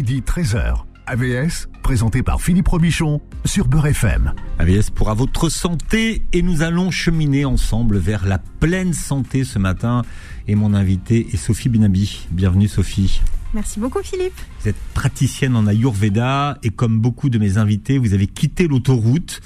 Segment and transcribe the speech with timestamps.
[0.00, 0.76] midi 13h.
[1.04, 4.32] AVS, présenté par Philippe Robichon sur Beurre FM.
[4.58, 9.58] AVS pour à votre santé et nous allons cheminer ensemble vers la pleine santé ce
[9.58, 10.00] matin.
[10.48, 12.26] Et mon invité est Sophie Benabi.
[12.30, 13.20] Bienvenue Sophie.
[13.52, 14.40] Merci beaucoup Philippe.
[14.62, 19.42] Vous êtes praticienne en Ayurveda et comme beaucoup de mes invités, vous avez quitté l'autoroute.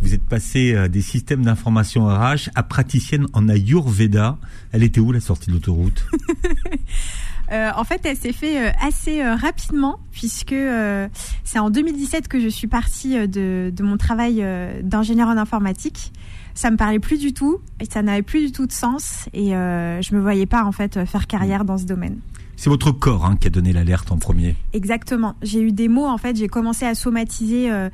[0.00, 4.38] Vous êtes passé euh, des systèmes d'information RH à praticienne en Ayurveda.
[4.72, 6.06] Elle était où la sortie de l'autoroute?
[7.52, 11.08] Euh, en fait, elle s'est fait euh, assez euh, rapidement puisque euh,
[11.44, 16.12] c'est en 2017 que je suis partie de, de mon travail euh, d'ingénieur en informatique.
[16.54, 19.54] Ça me parlait plus du tout et ça n'avait plus du tout de sens et
[19.54, 22.18] euh, je me voyais pas en fait faire carrière dans ce domaine.
[22.58, 24.56] C'est votre corps hein, qui a donné l'alerte en premier.
[24.72, 25.36] Exactement.
[25.42, 26.36] J'ai eu des mots en fait.
[26.36, 27.88] J'ai commencé à somatiser euh,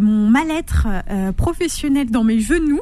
[0.00, 2.80] mon mal-être euh, professionnel dans mes genoux.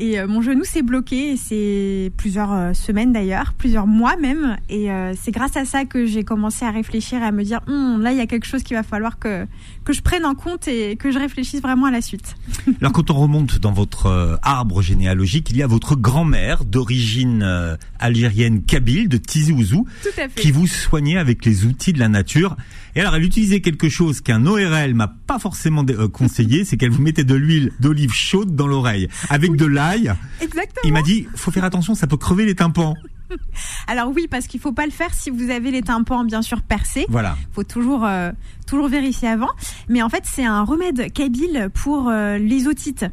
[0.00, 4.56] Et euh, mon genou s'est bloqué, et c'est plusieurs euh, semaines d'ailleurs, plusieurs mois même.
[4.68, 7.60] Et euh, c'est grâce à ça que j'ai commencé à réfléchir et à me dire,
[7.66, 9.44] Hum, là, il y a quelque chose qu'il va falloir que,
[9.84, 12.36] que je prenne en compte et que je réfléchisse vraiment à la suite.
[12.80, 18.62] Alors quand on remonte dans votre arbre généalogique, il y a votre grand-mère d'origine algérienne
[18.62, 19.86] kabyle de Tizi Ouzou
[20.36, 22.56] qui vous soignait avec les outils de la nature.
[22.94, 27.02] Et alors elle utilisait quelque chose qu'un ORL m'a pas forcément conseillé, c'est qu'elle vous
[27.02, 29.66] mettait de l'huile d'olive chaude dans l'oreille avec de
[30.40, 30.82] Exactement.
[30.84, 32.94] Il m'a dit faut faire attention, ça peut crever les tympans.
[33.86, 36.62] Alors oui, parce qu'il faut pas le faire si vous avez les tympans bien sûr
[36.62, 37.06] percés.
[37.08, 37.36] Voilà.
[37.52, 38.32] faut toujours euh,
[38.68, 39.48] toujours vérifier avant.
[39.88, 43.06] Mais en fait, c'est un remède kabyle pour euh, les otites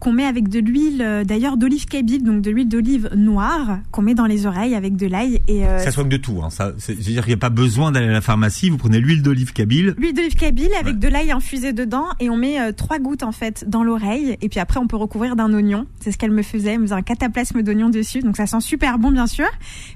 [0.00, 4.02] qu'on met avec de l'huile, euh, d'ailleurs d'olive kabyle, donc de l'huile d'olive noire qu'on
[4.02, 6.40] met dans les oreilles avec de l'ail et euh, Ça soigne de tout.
[6.42, 6.50] Hein.
[6.50, 8.70] Ça, c'est- je veux dire, il n'y a pas besoin d'aller à la pharmacie.
[8.70, 9.94] Vous prenez l'huile d'olive kabyle.
[9.98, 11.00] L'huile d'olive kabyle avec Ouais.
[11.00, 14.48] de l'ail infusé dedans et on met euh, trois gouttes en fait dans l'oreille et
[14.48, 15.86] puis après on peut recouvrir d'un oignon.
[16.00, 18.60] C'est ce qu'elle me faisait, elle me faisait un cataplasme d'oignon dessus, donc ça sent
[18.60, 19.46] super bon bien sûr,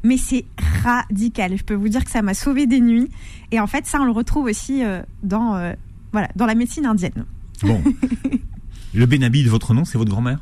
[0.03, 0.45] mais c'est
[0.83, 1.57] radical.
[1.57, 3.09] Je peux vous dire que ça m'a sauvé des nuits
[3.53, 5.73] et en fait ça on le retrouve aussi euh, dans euh,
[6.13, 7.25] voilà dans la médecine indienne.
[7.63, 7.83] Bon.
[8.95, 10.39] Le Benabi de votre nom, c'est votre grand-mère?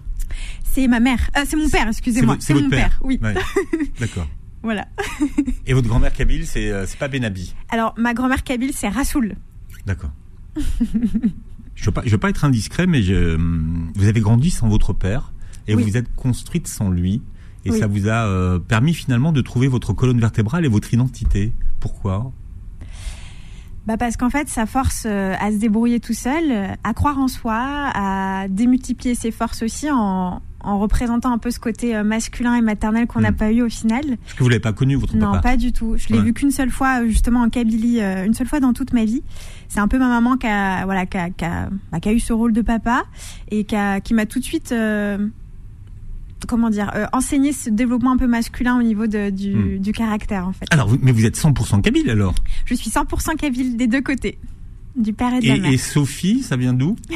[0.62, 2.98] C'est ma mère, euh, c'est mon père, excusez-moi, c'est mon père.
[3.02, 3.34] Oui, Ouais.
[4.00, 4.26] D'accord.
[4.62, 4.86] voilà.
[5.66, 7.54] Et votre grand-mère kabyle, c'est euh, c'est pas Benabi?
[7.70, 9.36] Alors ma grand-mère kabyle c'est Rassoul.
[9.86, 10.10] D'accord.
[11.74, 13.36] je veux pas, je veux pas être indiscret, mais je,
[13.94, 15.32] vous avez grandi sans votre père
[15.66, 15.82] et Oui.
[15.84, 17.22] vous êtes construite sans lui,
[17.64, 17.78] et Oui.
[17.78, 21.52] ça vous a euh, permis finalement de trouver votre colonne vertébrale et votre identité.
[21.80, 22.32] Pourquoi?
[23.86, 27.18] Bah parce qu'en fait, ça force euh, à se débrouiller tout seul, euh, à croire
[27.18, 27.56] en soi,
[27.94, 32.60] à démultiplier ses forces aussi en, en représentant un peu ce côté euh, masculin et
[32.60, 33.36] maternel qu'on n'a Mm.
[33.36, 34.02] pas eu au final.
[34.22, 35.40] Parce que vous l'avez pas connu votre Non, papa.
[35.50, 35.96] pas du tout.
[35.96, 36.24] Je l'ai Ouais.
[36.26, 39.22] vu qu'une seule fois, justement en Kabylie, une seule fois dans toute ma vie.
[39.68, 42.12] C'est un peu ma maman qui a, voilà, qui a, qui a, bah, qui a
[42.12, 43.02] eu ce rôle de papa
[43.50, 45.26] et qui m'a tout de suite, euh,
[46.46, 50.46] comment dire, euh, enseigné ce développement un peu masculin au niveau de, du, du caractère
[50.48, 50.66] en fait.
[50.70, 52.34] Alors, vous- mais vous êtes 100% kabyle alors.
[52.66, 54.38] Je suis 100% Kabyle des deux côtés,
[54.96, 55.70] du père et de la mère.
[55.70, 56.96] Et, et Sophie, ça vient d'où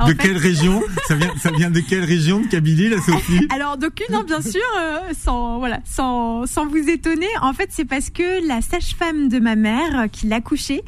[0.00, 3.46] De fait- quelle région ça vient, ça vient de quelle région de Kabylie, la Sophie
[3.54, 7.26] Alors d'aucune, hein, bien sûr, euh, sans voilà, sans, sans vous étonner.
[7.42, 10.82] En fait, c'est parce que la sage-femme de ma mère euh, qui l'a couchée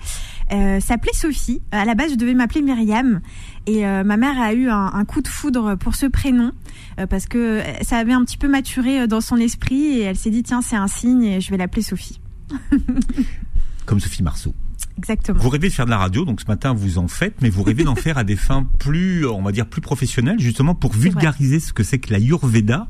[0.53, 1.61] euh, s'appelait Sophie.
[1.71, 3.21] À la base, je devais m'appeler Myriam.
[3.67, 6.53] Et euh, ma mère a eu un, un coup de foudre pour ce prénom
[7.01, 10.17] euh, parce que euh, ça avait un petit peu maturé dans son esprit et elle
[10.17, 12.21] s'est dit tiens c'est un signe et je vais l'appeler Sophie.
[13.87, 14.55] Comme Sophie Marceau.
[14.99, 15.39] Exactement.
[15.39, 17.63] Vous rêvez de faire de la radio, donc ce matin vous en faites, mais vous
[17.63, 21.61] rêvez d'en faire à des fins plus, on va dire, plus professionnelles, justement pour vulgariser
[21.61, 22.87] ce que c'est que la Yurveda.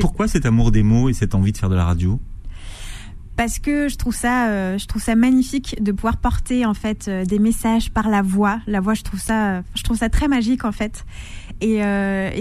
[0.00, 2.20] Pourquoi cet amour des mots et cette envie de faire de la radio?
[3.40, 7.08] Parce que je trouve ça euh, je trouve ça magnifique de pouvoir porter en fait
[7.08, 8.60] euh, des messages par la voix.
[8.66, 11.06] La voix je trouve ça euh, je trouve ça très magique en fait.
[11.62, 11.80] Et,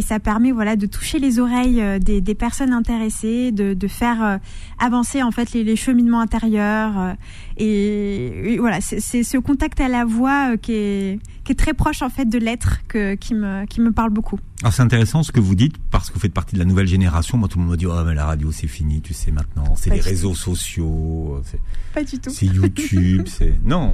[0.01, 4.39] ça permet voilà de toucher les oreilles des, personnes intéressées de, faire
[4.77, 7.15] avancer en fait les, les cheminements intérieurs
[7.59, 11.73] et, et voilà c'est ce contact à la voix euh, qui est qui est très
[11.73, 12.79] proche en fait de l'être
[13.19, 16.13] qui me qui me parle beaucoup Alors c'est intéressant ce que vous dites parce que
[16.15, 17.37] vous faites partie de la nouvelle génération.
[17.37, 19.75] Moi tout le monde me dit oh mais la radio c'est fini, tu sais maintenant,
[19.75, 20.05] c'est les tout.
[20.05, 21.59] réseaux sociaux, c'est-
[21.93, 23.93] pas du tout c'est YouTube, c'est non.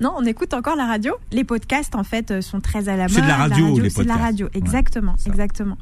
[0.00, 1.12] Non, on écoute encore la radio.
[1.30, 3.10] Les podcasts, en fait, euh, sont très à la mode.
[3.12, 4.20] C'est de la radio, les C'est de la podcasts.
[4.22, 5.76] radio, exactement, exactement.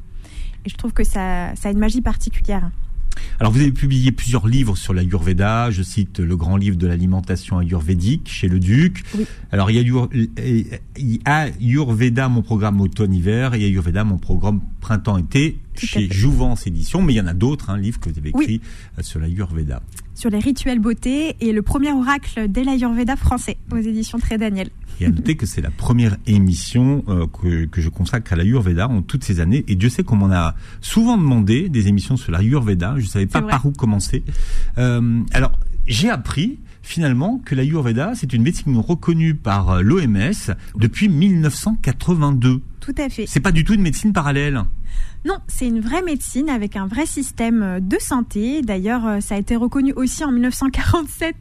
[0.65, 2.69] Et je trouve que ça, ça a une magie particulière.
[3.41, 5.71] Alors vous avez publié plusieurs livres sur la Yurveda.
[5.71, 9.05] Je cite le grand livre de l'alimentation ayurvédique chez le Duc.
[9.17, 9.27] Oui.
[9.53, 10.69] Alors il y a Yur- il
[10.99, 16.09] y a Yurveda, mon programme automne-hiver, et il y a Yurveda, mon programme printemps-été chez.
[16.11, 17.03] Jouvence Édition.
[17.03, 18.43] Mais il y en a d'autres, un livre que vous avez Oui.
[18.45, 18.61] écrit
[18.99, 19.83] euh, sur la Yurveda.
[20.19, 24.69] Sur les rituels beauté et le premier oracle de l'Ayurveda français aux éditions Très Daniel.
[25.01, 28.43] Et à noter que c'est la première émission euh, que, que je consacre à la
[28.43, 29.65] Yurveda en toutes ces années.
[29.69, 32.97] Et Dieu sait qu'on m'en a souvent demandé des émissions sur la Yurveda.
[32.99, 34.25] Je savais pas par où commencer.
[34.79, 35.53] Euh, alors,
[35.87, 40.33] j'ai appris finalement que l'Ayurveda, c'est une médecine reconnue par l'OMS
[40.75, 42.61] depuis 1982.
[42.81, 43.27] Tout à fait.
[43.29, 44.65] C'est pas du tout une médecine parallèle.
[45.29, 48.63] Non, c'est une vraie médecine avec un vrai système euh, de santé.
[48.63, 51.37] D'ailleurs, euh, ça a été reconnu aussi en 1947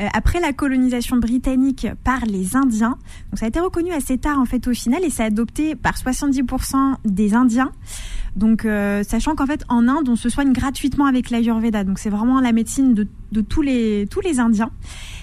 [0.00, 2.96] euh, après la colonisation britannique par les Indiens.
[3.30, 5.96] Donc ça a été reconnu assez tard en fait au final et c'est adopté par
[5.96, 7.72] 70% des Indiens.
[8.36, 8.68] Donc,
[9.08, 11.84] sachant qu'en fait, en Inde, on se soigne gratuitement avec l'Ayurveda.
[11.84, 14.70] Donc, c'est vraiment la médecine de, de, tous les tous les Indiens.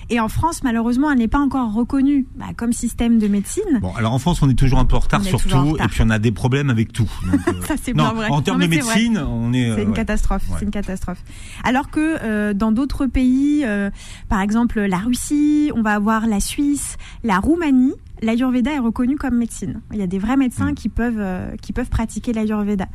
[0.09, 3.79] Et en France, malheureusement, elle n'est pas encore reconnue bah, comme système de médecine.
[3.81, 6.01] Bon, alors en France, on est toujours un peu en retard sur tout, et puis
[6.03, 7.09] on a des problèmes avec tout.
[7.67, 7.93] Ça, c'est
[8.29, 9.75] En termes de médecine, on est.
[9.75, 10.43] C'est une catastrophe.
[10.57, 11.23] C'est une catastrophe.
[11.63, 13.89] Alors que euh, dans d'autres pays, euh,
[14.29, 19.37] par exemple la Russie, on va avoir la Suisse, la Roumanie, l'Ayurveda est reconnu comme
[19.37, 19.81] médecine.
[19.91, 20.75] Il y a des vrais médecins mm.
[20.75, 22.87] qui peuvent euh, qui peuvent pratiquer l'Ayurveda.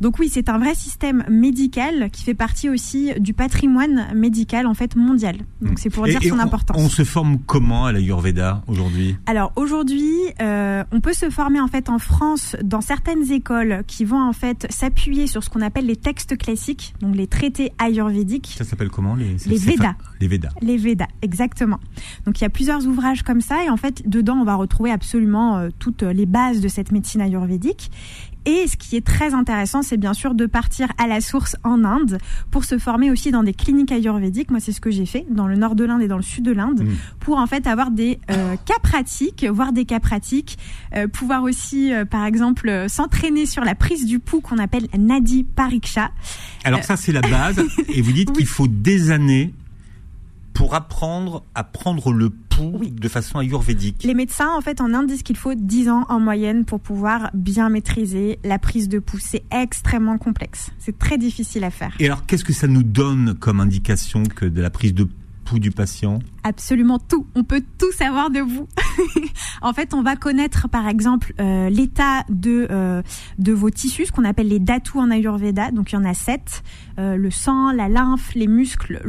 [0.00, 4.74] Donc oui, c'est un vrai système médical qui fait partie aussi du patrimoine médical en
[4.74, 5.36] fait mondial.
[5.60, 6.76] Donc c'est pour dire son importance.
[6.78, 9.16] On se forme comment à l'Ayurveda aujourd'hui?
[9.26, 14.04] Alors aujourd'hui, euh, on peut se former en fait en France dans certaines écoles qui
[14.04, 18.54] vont en fait s'appuyer sur ce qu'on appelle les textes classiques, donc les traités ayurvédiques.
[18.56, 19.94] Ça s'appelle comment les, les Védas.
[20.20, 20.50] Les Védas.
[20.62, 21.80] Les Védas, exactement.
[22.24, 24.92] Donc il y a plusieurs ouvrages comme ça et en fait dedans on va retrouver
[24.92, 27.90] absolument euh, toutes les bases de cette médecine ayurvédique.
[28.44, 31.84] Et ce qui est très intéressant, c'est bien sûr de partir à la source en
[31.84, 32.18] Inde
[32.50, 34.50] pour se former aussi dans des cliniques ayurvédiques.
[34.50, 36.44] Moi, c'est ce que j'ai fait dans le nord de l'Inde et dans le sud
[36.44, 36.92] de l'Inde mm.
[37.20, 40.58] pour en fait avoir des euh, cas pratiques, voir des cas pratiques,
[40.96, 45.44] euh, pouvoir aussi, euh, par exemple, s'entraîner sur la prise du pouls qu'on appelle Nadi
[45.44, 46.10] Pariksha.
[46.64, 47.62] Alors ça, c'est la base.
[47.88, 49.52] et vous dites qu'il faut des années
[50.58, 54.02] pour apprendre à prendre le pouls de façon ayurvédique.
[54.02, 57.30] Les médecins, en fait, en Inde disent qu'il faut 10 ans en moyenne pour pouvoir
[57.32, 59.20] bien maîtriser la prise de pouls.
[59.20, 60.70] C'est extrêmement complexe.
[60.80, 61.94] C'est très difficile à faire.
[62.00, 65.06] Et alors, qu'est-ce que ça nous donne comme indication que de la prise de
[65.56, 67.26] du patient Absolument tout.
[67.34, 68.68] On peut tout savoir de vous.
[69.62, 73.02] en fait, on va connaître par exemple euh, l'état de euh,
[73.38, 75.70] de vos tissus, ce qu'on appelle les datus en Ayurveda.
[75.70, 76.62] Donc il y en a sept
[76.98, 79.00] euh, le sang, la lymphe, les muscles,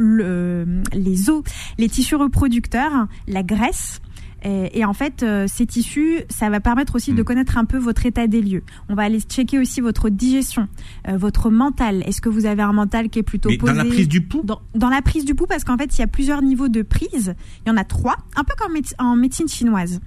[0.92, 1.42] les os,
[1.78, 4.00] les tissus reproducteurs, la graisse.
[4.42, 7.24] Et, en fait, euh, ces tissus, ça va permettre aussi de hmm.
[7.24, 8.62] connaître un peu votre état des lieux.
[8.88, 10.68] On va aller checker aussi votre digestion,
[11.08, 12.02] euh, votre mental.
[12.06, 14.44] Est-ce que vous avez un mental qui est plutôt posé Dans la prise du pouls
[14.44, 17.34] dans, la prise du pouls, parce qu'en fait, il y a plusieurs niveaux de prise.
[17.64, 20.00] Il y en a trois, un peu comme en médecine chinoise.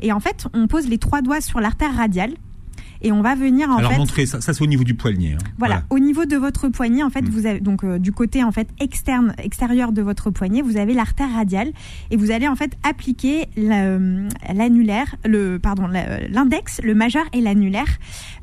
[0.00, 2.34] Et en fait, on pose les trois doigts sur l'artère radiale
[3.02, 3.98] et on va venir en Alors fait.
[3.98, 5.32] montrer ça, ça c'est au niveau du poignet.
[5.34, 5.44] Hein.
[5.58, 7.30] Voilà, au niveau de votre poignet, en fait, mm.
[7.30, 10.94] vous avez donc euh, du côté en fait externe, extérieur de votre poignet, vous avez
[10.94, 11.72] l'artère radiale
[12.10, 17.98] et vous allez en fait appliquer euh, l'annulaire, le pardon, l'index, le majeur et l'annulaire,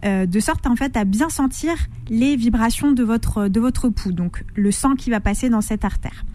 [0.05, 1.75] euh, de sorte en fait à bien sentir
[2.09, 5.85] les vibrations de votre de votre pouls, donc le sang qui va passer dans cette
[5.85, 6.25] artère.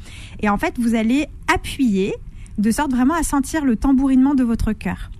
[0.41, 2.15] Et en fait, vous allez appuyer
[2.59, 5.11] de sorte vraiment à sentir le tambourinement de votre cœur.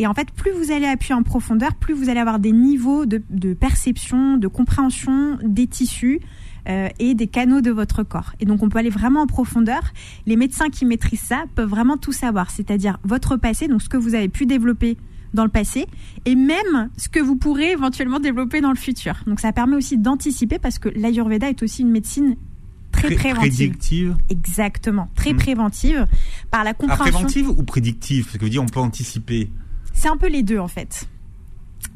[0.00, 3.04] Et en fait, plus vous allez appuyer en profondeur, plus vous allez avoir des niveaux
[3.04, 6.20] de, perception, de compréhension des tissus,
[6.68, 8.32] euh, et des canaux de votre corps.
[8.40, 9.82] Et donc on peut aller vraiment en profondeur.
[10.24, 13.98] Les médecins qui maîtrisent ça peuvent vraiment tout savoir, c'est-à-dire votre passé, donc ce que
[13.98, 14.96] vous avez pu développer
[15.34, 15.86] dans le passé,
[16.24, 19.22] et même ce que vous pourrez éventuellement développer dans le futur.
[19.26, 22.36] Donc ça permet aussi d'anticiper parce que l'Ayurveda est aussi une médecine
[22.90, 23.54] très préventive.
[23.54, 25.38] Prédictive Exactement, très hmm.
[25.38, 26.06] préventive
[26.50, 27.12] par la ah, compréhension.
[27.12, 28.24] préventive ou prédictive?
[28.24, 29.50] Parce que vous dites on peut anticiper.
[29.92, 31.08] C'est un peu les deux en fait.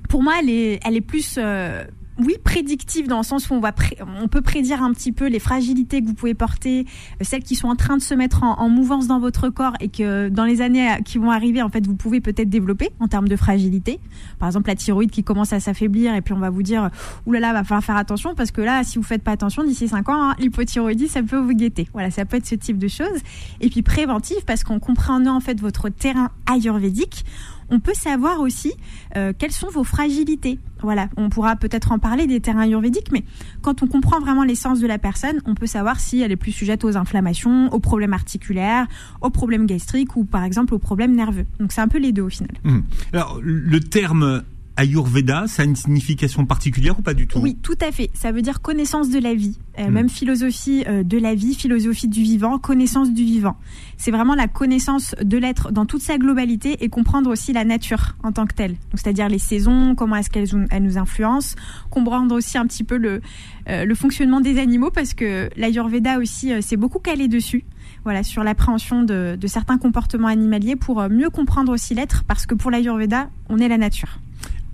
[0.08, 1.84] Pour moi, elle est, elle est plus euh,
[2.18, 3.74] oui, prédictive dans le sens où on va
[4.22, 6.86] on peut prédire un petit peu les fragilités que vous pouvez porter,
[7.20, 9.88] euh, celles qui sont en train de se mettre en, mouvance dans votre corps et
[9.88, 13.28] que dans les années qui vont arriver, en fait, vous pouvez peut-être développer en termes
[13.28, 14.00] de fragilité.
[14.38, 16.90] Par exemple, la thyroïde qui commence à s'affaiblir et puis on va vous dire,
[17.26, 20.08] oulala, va falloir faire attention parce que là, si vous faites pas attention, d'ici 5
[20.08, 21.88] ans, hein, l'hypothyroïdie, ça peut vous guetter.
[21.92, 23.20] Voilà, ça peut être ce type de choses.
[23.60, 27.24] Et puis préventive parce qu'en comprenant en fait votre terrain ayurvédique,
[27.70, 28.72] on peut savoir aussi
[29.16, 30.58] euh, quelles sont vos fragilités.
[30.82, 33.24] Voilà, on pourra peut-être en parler des terrains ayurvédiques, mais
[33.62, 36.52] quand on comprend vraiment l'essence de la personne, on peut savoir si elle est plus
[36.52, 38.86] sujette aux inflammations, aux problèmes articulaires,
[39.22, 41.46] aux problèmes gastriques ou par exemple aux problèmes nerveux.
[41.58, 42.50] Donc c'est un peu les deux au final.
[42.64, 42.80] Mmh.
[43.12, 44.42] Alors le terme
[44.76, 47.38] Ayurveda, ça a une signification particulière ou pas du tout?
[47.38, 48.10] Oui, tout à fait.
[48.12, 49.92] Ça veut dire connaissance de la vie, euh, hmm.
[49.92, 53.56] même philosophie euh, de la vie, philosophie du vivant, connaissance du vivant.
[53.98, 58.16] C'est vraiment la connaissance de l'être dans toute sa globalité et comprendre aussi la nature
[58.24, 58.74] en tant que telle.
[58.94, 60.48] c'est-à-dire les saisons, comment est-ce qu'elles
[60.82, 61.54] nous influencent,
[61.90, 63.20] comprendre aussi un petit peu le,
[63.68, 67.64] euh, le fonctionnement des animaux parce que l'Ayurveda aussi s'est beaucoup calé dessus
[68.02, 72.54] voilà, sur l'appréhension de, de, certains comportements animaliers pour mieux comprendre aussi l'être, parce que
[72.54, 74.18] pour l'Ayurveda, on est la nature.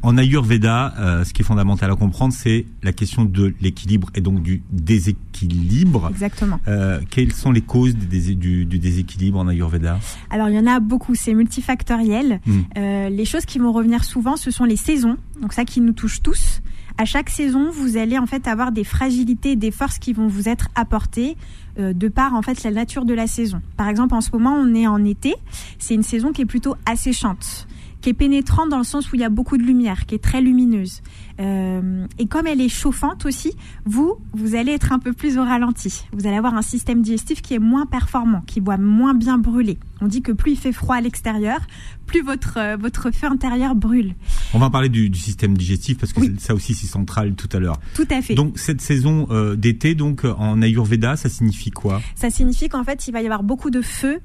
[0.02, 4.23] En Ayurveda, euh, ce qui est fondamental à comprendre, c'est la question de l'équilibre et
[4.23, 6.09] donc du déséquilibre.
[6.11, 6.59] Exactement.
[6.69, 9.99] Euh, quelles sont les causes du, dés- du- du déséquilibre en Ayurveda?
[10.30, 12.40] Alors il y en a beaucoup, c'est multifactoriel.
[12.47, 12.61] Mm.
[12.78, 15.92] Euh, les choses qui vont revenir souvent, ce sont les saisons, donc ça qui nous
[15.92, 16.62] touche tous.
[16.99, 20.49] À chaque saison, vous allez en fait avoir des fragilités, des forces qui vont vous
[20.49, 21.37] être apportées
[21.78, 23.62] de par en fait la nature de la saison.
[23.76, 25.35] Par exemple, en ce moment, on est en été,
[25.78, 27.66] c'est une saison qui est plutôt asséchante
[28.00, 30.23] qui est pénétrante dans le sens où il y a beaucoup de lumière, qui est
[30.23, 31.02] très lumineuse.
[31.40, 33.52] Euh, et comme elle est chauffante aussi,
[33.87, 36.04] vous, vous allez être un peu plus au ralenti.
[36.12, 39.78] Vous allez avoir un système digestif qui est moins performant, qui va moins bien brûler.
[40.02, 41.61] On dit que plus il fait froid à l'extérieur,
[42.06, 44.14] plus votre, euh, votre feu intérieur brûle.
[44.52, 46.35] On va parler du, du système digestif parce que Oui.
[46.38, 47.78] ça aussi c'est central tout à l'heure.
[47.94, 48.35] Tout à fait.
[48.35, 52.02] Donc cette saison euh, d'été, donc en Ayurveda, ça signifie quoi?
[52.16, 54.20] Ça signifie qu'en fait, il va y avoir beaucoup de feu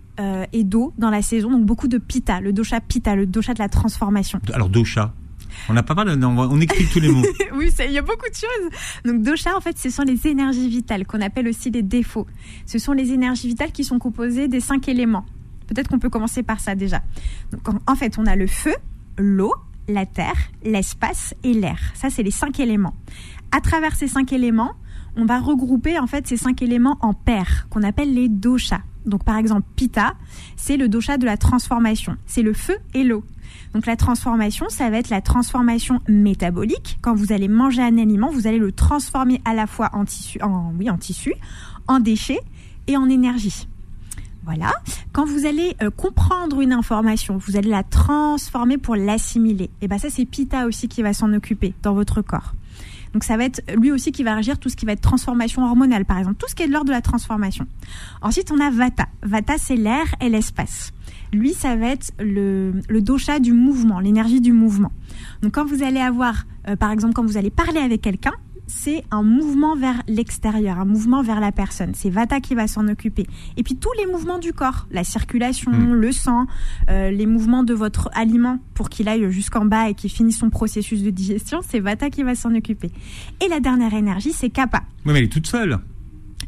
[0.54, 3.60] et d'eau dans la saison, donc beaucoup de pitta, le dosha pitta, le dosha de
[3.60, 4.40] la transformation.
[4.54, 5.14] Alors dosha.
[5.70, 7.24] On n'a pas parlé, on, on explique tous les mots.
[7.54, 8.70] oui, il y a beaucoup de choses.
[9.04, 12.28] Donc dosha, en fait, ce sont les énergies vitales qu'on appelle aussi les défauts.
[12.66, 15.26] Ce sont les énergies vitales qui sont composées des cinq éléments.
[15.68, 17.02] Peut-être qu'on peut commencer par ça déjà.
[17.52, 18.76] Donc en, en fait, on a le feu,
[19.18, 19.54] l'eau,
[19.88, 21.80] la terre, l'espace et l'air.
[21.94, 22.96] Ça, c'est les cinq éléments.
[23.52, 24.74] À travers ces cinq éléments,
[25.16, 28.82] on va regrouper en fait ces cinq éléments en paires qu'on appelle les doshas.
[29.06, 30.16] Donc par exemple, Pitta,
[30.56, 32.18] c'est le dosha de la transformation.
[32.26, 33.24] C'est le feu et l'eau.
[33.74, 36.98] Donc la transformation, ça va être la transformation métabolique.
[37.02, 40.42] Quand vous allez manger un aliment, vous allez le transformer à la fois en tissu,
[40.42, 41.34] en, oui, en tissu,
[41.88, 42.40] en déchets
[42.88, 43.68] et en énergie.
[44.46, 44.72] Voilà.
[45.12, 49.72] Quand vous allez euh, comprendre une information, vous allez la transformer pour l'assimiler.
[49.82, 52.54] Et ben ça, c'est Pitta aussi qui va s'en occuper dans votre corps.
[53.16, 55.64] Donc ça va être lui aussi qui va régir tout ce qui va être transformation
[55.64, 57.66] hormonale, par exemple, tout ce qui est de l'ordre de la transformation.
[58.22, 59.08] Ensuite, on a Vata.
[59.24, 60.92] Vata, c'est l'air et l'espace.
[61.32, 64.92] Lui, ça va être le, dosha du mouvement, l'énergie du mouvement.
[65.42, 68.34] Donc quand vous allez avoir, euh, par exemple, quand vous allez parler avec quelqu'un,
[68.68, 71.92] c'est un mouvement vers l'extérieur, un mouvement vers la personne.
[71.96, 73.28] C'est Vata qui va s'en occuper.
[73.58, 75.94] Et puis tous les mouvements du corps, la circulation, Mm.
[75.94, 76.48] le sang,
[76.90, 80.50] euh, les mouvements de votre aliment pour qu'il aille jusqu'en bas et qu'il finisse son
[80.50, 82.92] processus de digestion, c'est Vata qui va s'en occuper.
[83.44, 84.82] Et la dernière énergie, c'est Kapha.
[85.06, 85.80] Oui, mais elle est toute seule.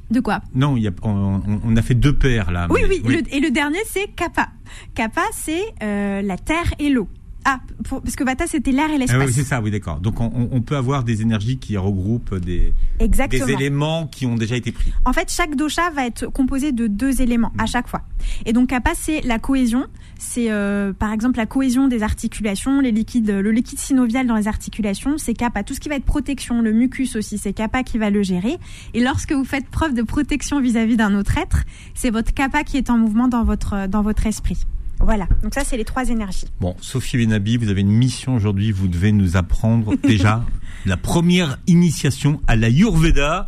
[0.09, 0.41] De quoi?
[0.55, 2.67] Non, y a, on, on- a fait deux paires là.
[2.69, 4.47] Oui, Mais- oui, le- et le dernier, c'est Kapha.
[4.95, 7.09] Kapha, c'est euh, la terre et l'eau.
[7.49, 9.25] Ah, pour- parce que Vata, c'était l'air et Ah l'espace.
[9.27, 10.01] oui, c'est ça, oui, d'accord.
[10.01, 13.45] Donc on, peut avoir des énergies qui regroupent des, Exactement.
[13.45, 14.91] des éléments qui ont déjà été pris.
[15.05, 18.01] En fait, chaque dosha va être composé de deux éléments à chaque fois.
[18.45, 19.85] Et donc kapha, c'est la cohésion.
[20.19, 24.49] C'est euh, par exemple la cohésion des articulations, les liquides, le liquide synovial dans les
[24.49, 25.63] articulations, c'est kapha.
[25.63, 28.57] Tout ce qui va être protection, le mucus aussi, c'est kapha qui va le gérer.
[28.93, 31.63] Et lorsque vous faites preuve de protection vis-à-vis d'un autre être,
[31.93, 34.57] c'est votre kapha qui est en mouvement dans votre dans votre esprit.
[34.99, 35.27] Voilà.
[35.43, 36.47] Donc ça, c'est les trois énergies.
[36.59, 38.71] Bon, Sophie Benabi, vous avez une mission aujourd'hui.
[38.71, 40.43] Vous devez nous apprendre déjà
[40.85, 43.47] la première initiation à la Yurveda.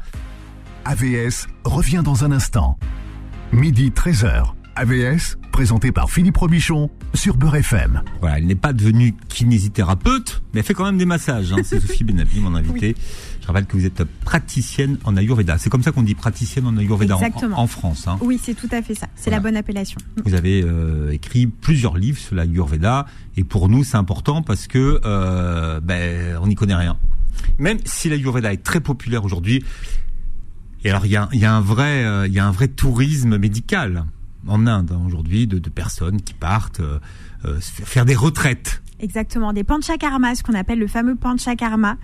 [0.86, 2.78] AVS revient dans un instant.
[3.52, 4.54] Midi 13h.
[4.76, 8.02] AVS, présenté par Philippe Robichon sur Beurre FM.
[8.22, 11.52] Voilà, elle n'est pas devenue kinésithérapeute, mais elle fait quand même des massages.
[11.52, 11.58] Hein.
[11.64, 12.96] C'est Sophie Benabi, mon invitée.
[13.50, 15.58] Rappelle que vous êtes praticienne en Ayurveda.
[15.58, 17.18] C'est comme ça qu'on dit praticienne en Ayurveda
[17.54, 18.08] en, France.
[18.08, 18.18] Hein.
[18.22, 19.08] Oui, c'est tout à fait ça.
[19.16, 19.38] C'est Voilà.
[19.38, 20.00] la bonne appellation.
[20.26, 23.06] Vous avez euh, écrit plusieurs livres sur la Ayurveda
[23.38, 26.98] et pour nous c'est important parce que euh, ben, on n'y connaît rien.
[27.58, 29.64] Même si la Ayurveda est très populaire aujourd'hui,
[30.84, 32.52] et alors il y a, il y a un vrai, euh, il y a un
[32.52, 34.06] vrai tourisme médical
[34.50, 37.00] en Inde hein, aujourd'hui de, de personnes qui partent euh,
[37.46, 38.82] euh, faire- des retraites.
[39.02, 41.96] Exactement, des panchakarmas, ce qu'on appelle le fameux panchakarma.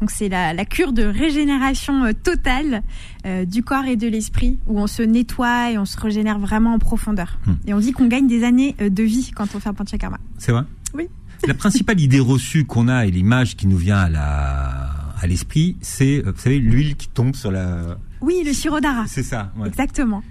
[0.00, 2.82] Donc c'est la, la cure de régénération euh, totale
[3.26, 6.74] euh, du corps et de l'esprit, où on se nettoie et on se régénère vraiment
[6.74, 7.38] en profondeur.
[7.46, 7.54] Hmm.
[7.66, 10.18] Et on dit qu'on gagne des années euh, de vie quand on fait un panchakarma.
[10.38, 10.62] C'est vrai?
[10.94, 11.08] Oui.
[11.48, 15.76] La principale idée reçue qu'on a et l'image qui nous vient à la à l'esprit,
[15.80, 17.96] c'est vous savez l'huile qui tombe sur la.
[18.20, 19.04] Oui, le shirodhara.
[19.06, 19.52] C'est ça.
[19.56, 19.68] ouais.
[19.68, 20.22] Exactement.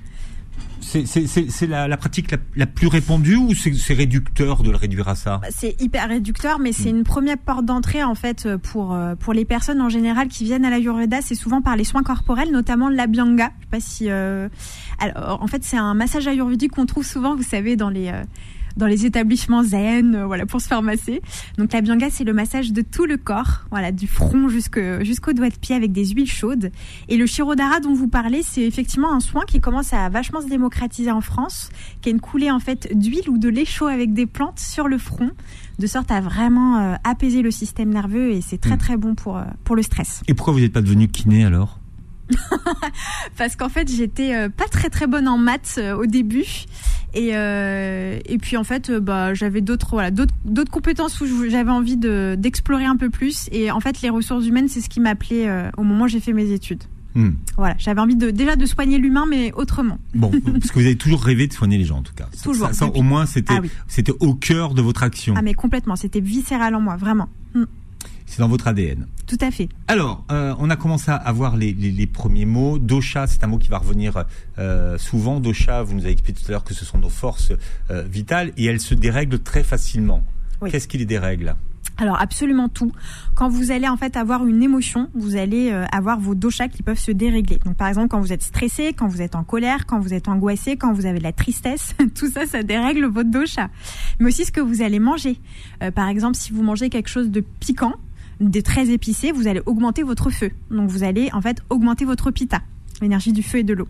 [0.84, 5.42] C'est la, la pratique la, plus répandue ou c'est réducteur de le réduire à ça?
[5.50, 9.34] C'est hyper réducteur, mais c'est une première porte d'entrée en fait euh, pour euh, pour
[9.34, 11.22] les personnes en général qui viennent à la Ayurveda.
[11.22, 13.52] C'est souvent par les soins corporels, notamment l'abhyanga.
[13.60, 14.06] Je sais pas si.
[14.10, 14.50] euh,
[15.00, 18.24] Alors, en fait, c'est un massage ayurvédique qu'on trouve souvent, vous savez, dans les euh,
[18.78, 21.22] dans les établissements zen, euh, voilà, pour se faire masser.
[21.58, 25.50] Donc l'abhyanga, c'est le massage de tout le corps, voilà, du front jusque jusqu'au doigt
[25.50, 26.72] de pied avec des huiles chaudes.
[27.10, 30.48] Et le shirodhara dont vous parlez, c'est effectivement un soin qui commence à vachement se
[30.48, 31.70] démocratiser en France,
[32.02, 34.88] qui est une coulée en fait d'huile ou de lait chaud avec des plantes sur
[34.88, 35.32] le front,
[35.80, 38.78] de sorte à vraiment euh, apaiser le système nerveux et c'est très Mm.
[38.78, 40.22] très bon pour euh, pour le stress.
[40.28, 41.80] Et pourquoi vous n'êtes pas devenu kiné alors?
[43.38, 46.46] Parce qu'en fait, j'étais pas très très bonne en maths au début.
[47.16, 51.70] Et, euh, et puis en fait, euh, bah, j'avais d'autres voilà, d'autres compétences où j'avais
[51.72, 53.48] envie de d'explorer un peu plus.
[53.52, 56.20] Et en fait, les ressources humaines, c'est ce qui m'appelait euh, au moment où j'ai
[56.20, 56.84] fait mes études.
[57.16, 57.34] Hmm.
[57.58, 60.00] Voilà, j'avais envie de déjà de soigner l'humain, mais autrement.
[60.16, 62.28] Bon, parce que vous avez toujours rêvé de soigner les gens en tout cas.
[62.44, 63.70] Toujours, Ça, ça, depuis- au moins, c'était Ah oui.
[63.88, 65.36] c'était au cœur de votre action.
[65.38, 67.30] Ah mais complètement, c'était viscéral en moi, vraiment.
[67.54, 67.64] Mm,
[68.34, 69.06] C'est dans votre ADN.
[69.28, 69.70] tout à fait.
[69.88, 72.80] Alors, euh, on a commencé à avoir les, les, les premiers mots.
[72.80, 74.26] Dosha, c'est un mot qui va revenir
[74.58, 75.40] euh, souvent.
[75.40, 77.52] Dosha, vous nous avez expliqué tout à l'heure que ce sont nos forces
[77.92, 80.24] euh, vitales et elles se dérèglent très facilement.
[80.64, 80.72] Oui.
[80.72, 81.56] Qu'est-ce qui les dérègle?
[81.98, 82.92] Alors absolument tout.
[83.36, 86.82] Quand vous allez en fait avoir une émotion, vous allez euh, avoir vos doshas qui
[86.82, 87.60] peuvent se dérégler.
[87.64, 90.28] Donc par exemple quand vous êtes stressé, quand vous êtes en colère, quand vous êtes
[90.28, 93.70] angoissé, quand vous avez de la tristesse, tout ça ça dérègle votre dosha.
[94.20, 95.40] Mais aussi ce que vous allez manger.
[95.84, 97.94] Euh, par exemple si vous mangez quelque chose de piquant,
[98.40, 100.52] de très épicé, vous allez augmenter votre feu.
[100.72, 102.62] Donc vous allez en fait augmenter votre pita,
[103.02, 103.88] l'énergie du feu et de l'eau.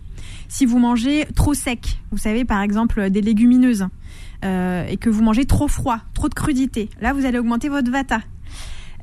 [0.48, 3.86] Si vous mangez trop sec, vous savez par exemple des légumineuses,
[4.44, 7.90] euh, et que vous mangez trop froid, trop de crudité, là vous allez augmenter votre
[7.90, 8.20] vata.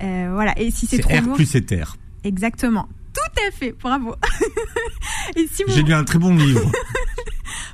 [0.04, 0.58] Euh, voilà.
[0.60, 1.96] Et si c'est C'est trop R lourd, plus éther.
[2.24, 2.88] exactement.
[3.14, 3.76] Tout à fait.
[3.82, 4.16] Bravo.
[5.36, 6.62] et si vous J'ai lu un très bon livre.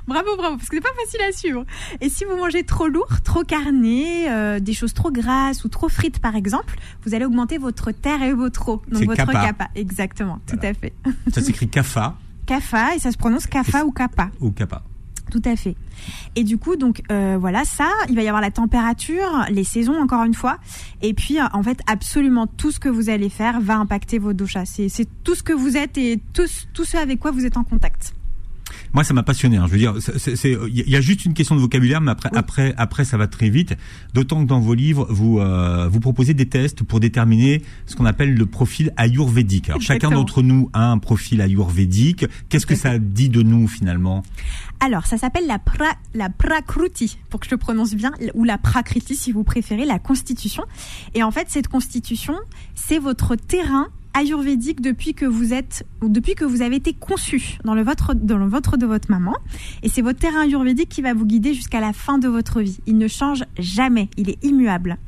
[0.08, 1.64] Bravo, bravo, parce que c'est pas facile à suivre.
[2.00, 5.90] Et si vous mangez trop lourd, trop carné, euh, des choses trop grasses ou trop
[5.90, 8.82] frites par exemple, vous allez augmenter votre terre et votre eau.
[8.90, 9.68] Donc votre kappa.
[9.74, 10.94] Exactement, tout à fait.
[11.32, 14.30] Ça s'écrit Kapha Kapha, et ça se prononce kapha ou kappa.
[14.40, 14.82] ou Kappa.
[15.30, 15.76] Tout à fait.
[16.36, 17.90] Et du coup, donc euh, voilà ça.
[18.08, 20.56] Il va y avoir la température, les saisons encore une fois,
[21.02, 24.32] et puis euh, en fait absolument tout ce que vous allez faire va impacter vos
[24.32, 24.64] doshas.
[24.64, 27.58] C'est c'est tout ce que vous êtes et tout, tout ce avec quoi vous êtes
[27.58, 28.14] en contact.
[28.92, 29.56] Moi, ça m'a passionné.
[29.56, 29.64] hein.
[29.66, 29.94] Je veux dire,
[30.68, 32.38] il y a juste une question de vocabulaire, mais après, Oui.
[32.38, 33.74] après, après, ça va très vite.
[34.14, 38.06] D'autant que dans vos livres, vous euh, vous proposez des tests pour déterminer ce qu'on
[38.06, 39.68] appelle le profil ayurvédique.
[39.70, 42.26] Alors, chacun d'entre nous a un profil ayurvédique.
[42.48, 44.22] Qu'est-ce que ça dit de nous finalement?
[44.80, 48.58] Alors, ça s'appelle la, pra, la prakruti, pour que je le prononce bien, ou la
[48.58, 50.62] prakriti si vous préférez, la constitution.
[51.14, 52.34] Et en fait, cette constitution,
[52.74, 57.74] c'est votre terrain ayurvédique depuis que vous êtes, depuis que vous avez été conçu dans
[57.74, 59.34] le ventre, dans le ventre de votre maman.
[59.82, 62.78] Et c'est votre terrain ayurvédique qui va vous guider jusqu'à la fin de votre vie.
[62.86, 64.08] Il ne change jamais.
[64.16, 64.98] Il est immuable.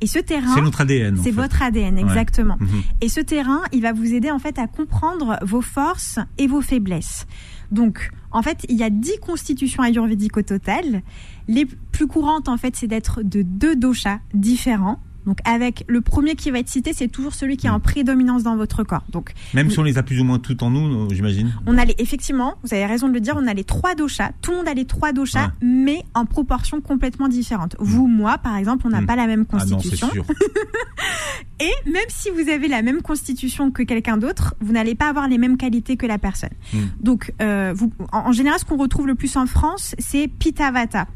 [0.00, 1.16] Et ce terrain, C'est notre ADN.
[1.22, 2.56] c'est votre ADN, exactement.
[2.60, 2.82] Mhm.
[3.00, 6.60] Et ce terrain, il va vous aider en fait à comprendre vos forces et vos
[6.60, 7.26] faiblesses.
[7.70, 11.02] Donc, en fait, il y a 10 constitutions ayurvédiques au total.
[11.48, 15.00] Les plus courantes, en fait, c'est d'être de deux doshas différents.
[15.26, 18.42] Donc, avec le premier qui va être cité, c'est toujours celui qui est en prédominance
[18.42, 19.04] dans votre corps.
[19.08, 21.52] Donc, Même si on les a plus ou moins toutes en nous, nous, j'imagine.
[21.66, 24.32] on a les, effectivement, vous avez raison de le dire, on a les trois doshas.
[24.42, 25.52] Tout le monde a les trois doshas, Ouais.
[25.62, 27.76] mais en proportions complètement différentes.
[27.78, 29.06] Vous, moi, par exemple, on n'a Mm.
[29.06, 30.08] pas la même Ah non, c'est constitution.
[30.12, 30.24] sûr.
[31.60, 35.28] Et même si vous avez la même constitution que quelqu'un d'autre, vous n'allez pas avoir
[35.28, 36.50] les mêmes qualités que la personne.
[36.72, 36.78] Mm.
[37.00, 41.06] Donc, euh, vous, en, en général, ce qu'on retrouve le plus en France, c'est Pitavata.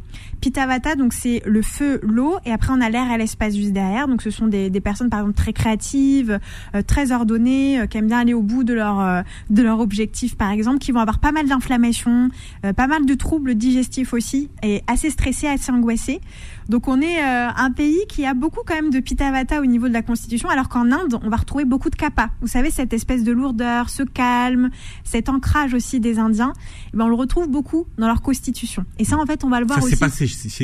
[0.41, 4.07] Pitavata, donc c'est le feu, l'eau, et après on a l'air et l'espace juste derrière.
[4.07, 6.39] Donc, ce sont des, des personnes, par exemple, très créatives,
[6.75, 9.81] euh, très ordonnées, euh, qui aiment bien aller au bout de leur euh, de leur
[9.81, 12.29] objectif, par exemple, qui vont avoir pas mal d'inflammation,
[12.65, 16.21] euh, pas mal de troubles digestifs aussi, et assez stressés, assez angoissés.
[16.69, 19.89] Donc on est euh, un pays qui a beaucoup quand même de pitavata au niveau
[19.89, 22.31] de la constitution, alors qu'en Inde, on va retrouver beaucoup de kappa.
[22.43, 24.69] Vous savez, cette espèce de lourdeur, ce calme,
[25.03, 26.53] cet ancrage aussi des Indiens,
[26.93, 28.85] eh ben, on le retrouve beaucoup dans leur constitution.
[28.99, 29.97] Et ça, en fait, on va le voir Ça, aussi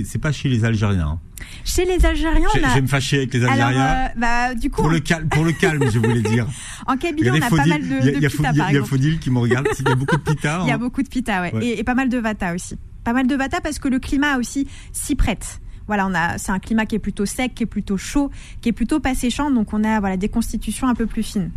[0.04, 1.08] c'est pas, chez les Algériens.
[1.08, 1.20] hein.
[1.64, 2.48] chez les Algériens.
[2.52, 2.74] Je On je a...
[2.74, 3.86] vais me fâcher avec les Alors, Algériens.
[3.86, 6.46] euh, bah, du coup, Pour le calme, pour le calme, je voulais dire.
[6.86, 8.84] en Kabylie, on a pas mal de, il y a- pita, y a- y a.
[8.84, 9.66] Faudil qui me regarde.
[9.80, 10.60] Il y a beaucoup de pita.
[10.64, 10.78] Il y a hein.
[10.78, 11.54] beaucoup de pita, ouais.
[11.54, 11.66] Ouais.
[11.66, 12.76] Et, et pas mal de vata aussi.
[13.04, 15.60] Pas mal de vata parce que le climat aussi s'y prête.
[15.86, 18.68] Voilà, on a, c'est un climat qui est plutôt sec, qui est plutôt chaud, qui
[18.68, 21.50] est plutôt pas séchant, donc on a voilà des constitutions un peu plus fines.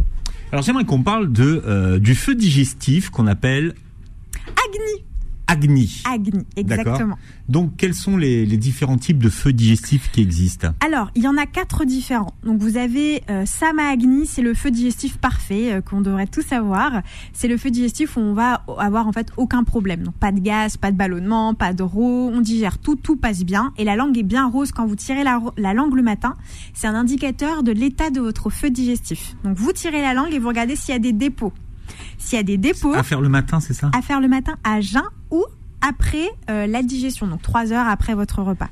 [0.51, 3.73] Alors j'aimerais qu'on parle de euh, du feu digestif qu'on appelle
[4.47, 5.05] Agni,
[5.47, 6.03] Agni.
[6.05, 7.17] Agni, exactement.
[7.47, 10.69] Donc quels sont les, les différents types de feux digestifs qui existent?
[10.85, 12.33] Alors, il y en a quatre différents.
[12.43, 16.51] Donc, vous avez euh, Sama Agni, c'est le feu digestif parfait euh, qu'on devrait tous
[16.51, 17.01] avoir.
[17.33, 20.03] C'est le feu digestif où on va avoir en fait aucun problème.
[20.03, 23.43] Donc, pas de gaz, pas de ballonnement, pas de roux, on digère tout, tout passe
[23.43, 23.73] bien.
[23.77, 26.33] Et la langue est bien rose quand vous tirez la, la langue le matin.
[26.73, 29.35] C'est un indicateur de l'état de votre feu digestif.
[29.43, 31.53] Donc, vous tirez la langue et vous regardez s'il y a des dépôts.
[32.17, 34.53] S'il y a des dépôts, À faire le matin, c'est ça à faire le matin
[34.63, 35.43] à jeun ou
[35.81, 38.69] après euh, la digestion, donc trois heures après votre repas.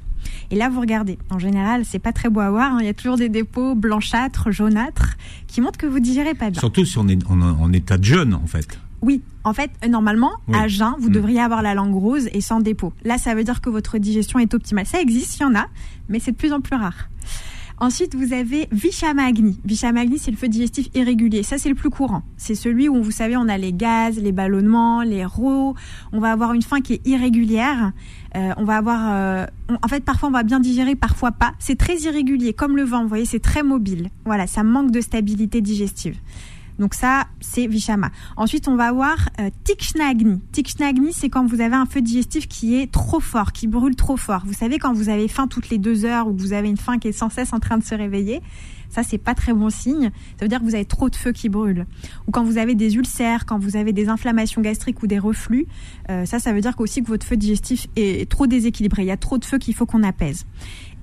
[0.52, 1.18] Et là, vous regardez.
[1.30, 2.74] En général, c'est pas très beau à voir.
[2.74, 2.78] hein.
[2.80, 5.16] Il y a toujours des dépôts blanchâtres, jaunâtres,
[5.48, 6.60] qui montrent que vous digérez pas bien.
[6.60, 8.80] Surtout si on est en, en état de jeûne, en fait.
[9.02, 10.58] Oui, en fait, euh, normalement, Oui.
[10.58, 11.14] à jeun, vous Mm.
[11.14, 12.92] devriez avoir la langue rose et sans dépôt.
[13.04, 14.88] Là, ça veut dire que votre digestion est optimale.
[14.88, 15.68] Ça existe, il y en a,
[16.10, 17.08] mais c'est de plus en plus rare.
[17.78, 19.60] Ensuite, vous avez Vishamagni.
[19.66, 21.44] Vishamagni, c'est le feu digestif irrégulier.
[21.44, 22.24] Ça, c'est le plus courant.
[22.38, 25.76] C'est celui où, vous savez, on a les gaz, les ballonnements, les rots.
[26.14, 27.92] On va avoir une faim qui est irrégulière.
[28.36, 29.46] Euh, on va avoir, euh,
[29.84, 31.54] en fait, parfois on va bien digérer, parfois pas.
[31.60, 33.04] C'est très irrégulier, comme le vent.
[33.04, 34.10] Vous voyez, c'est très mobile.
[34.26, 36.18] Voilà, ça manque de stabilité digestive.
[36.80, 38.12] Donc ça, c'est Vishama.
[38.38, 40.42] Ensuite, on va avoir euh, Tikshnagni.
[40.52, 44.18] Tikshnagni, c'est quand vous avez un feu digestif qui est trop fort, qui brûle trop
[44.18, 44.44] fort.
[44.46, 46.78] Vous savez, quand vous avez faim toutes les deux heures ou que vous avez une
[46.78, 48.42] faim qui est sans cesse en train de se réveiller,
[48.90, 50.12] ça, c'est pas très bon signe.
[50.38, 51.86] Ça veut dire que vous avez trop de feu qui brûle.
[52.28, 55.68] Ou quand vous avez des ulcères, quand vous avez des inflammations gastriques ou des reflux,
[56.10, 59.04] euh, ça, ça veut dire aussi que votre feu digestif est trop déséquilibré.
[59.04, 60.46] Il y a trop de feu qu'il faut qu'on apaise.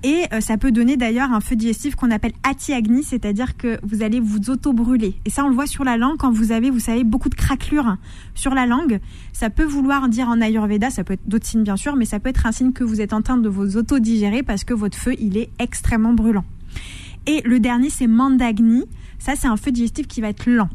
[0.03, 4.03] Et euh, ça peut donner d'ailleurs un feu digestif qu'on appelle atiagni, c'est-à-dire que vous
[4.03, 5.15] allez vous auto-brûler.
[5.25, 7.35] Et ça, on le voit sur la langue quand vous avez, vous savez, beaucoup de
[7.35, 7.95] craquelures
[8.35, 8.99] sur la langue.
[9.31, 12.19] Ça peut vouloir dire en Ayurveda, ça peut être d'autres signes bien sûr, mais ça
[12.19, 14.97] peut être un signe que vous êtes en train de vous auto-digérer parce que votre
[14.97, 16.43] feu, il est extrêmement brûlant.
[17.25, 18.83] Et le dernier, c'est mandagni.
[19.19, 20.69] Ça, c'est un feu digestif qui va être lent.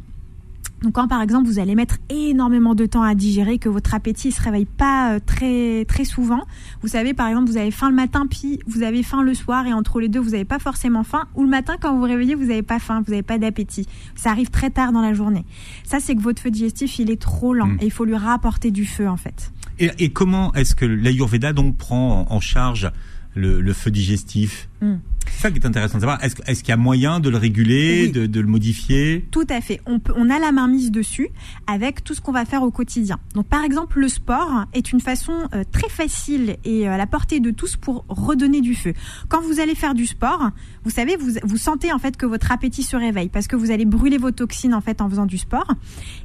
[0.83, 4.29] Donc quand par exemple vous allez mettre énormément de temps à digérer, que votre appétit
[4.29, 6.47] ne se réveille pas euh, très très souvent,
[6.83, 9.67] vous savez par exemple vous avez faim le matin puis vous avez faim le soir
[9.67, 12.05] et entre les deux vous n'avez pas forcément faim, ou le matin quand vous vous
[12.05, 13.87] réveillez vous n'avez pas faim, vous n'avez pas d'appétit.
[14.14, 15.45] Ça arrive très tard dans la journée.
[15.85, 17.79] Ça c'est que votre feu digestif il est trop lent hmm.
[17.81, 19.53] et il faut lui rapporter du feu en fait.
[19.81, 22.91] Et, comment est-ce que l'Ayurveda donc prend en charge
[23.35, 24.69] le, feu digestif?
[24.81, 24.97] Hmm.
[25.33, 26.19] C'est ça qui est intéressant de savoir.
[26.23, 29.27] Est-ce qu'il y a moyen de le réguler, de, le modifier?
[29.31, 29.81] Tout à fait.
[29.87, 31.29] On, on a la main mise dessus
[31.67, 33.19] avec tout ce qu'on va faire au quotidien.
[33.35, 37.07] Donc, par exemple, le sport est une façon euh, très facile et euh, à la
[37.07, 38.95] portée de tous pour redonner du feu.
[39.29, 40.51] Quand vous allez faire du sport,
[40.85, 43.71] vous savez, vous, vous sentez en fait que votre appétit se réveille parce que vous
[43.71, 45.69] allez brûler vos toxines en fait en faisant du sport.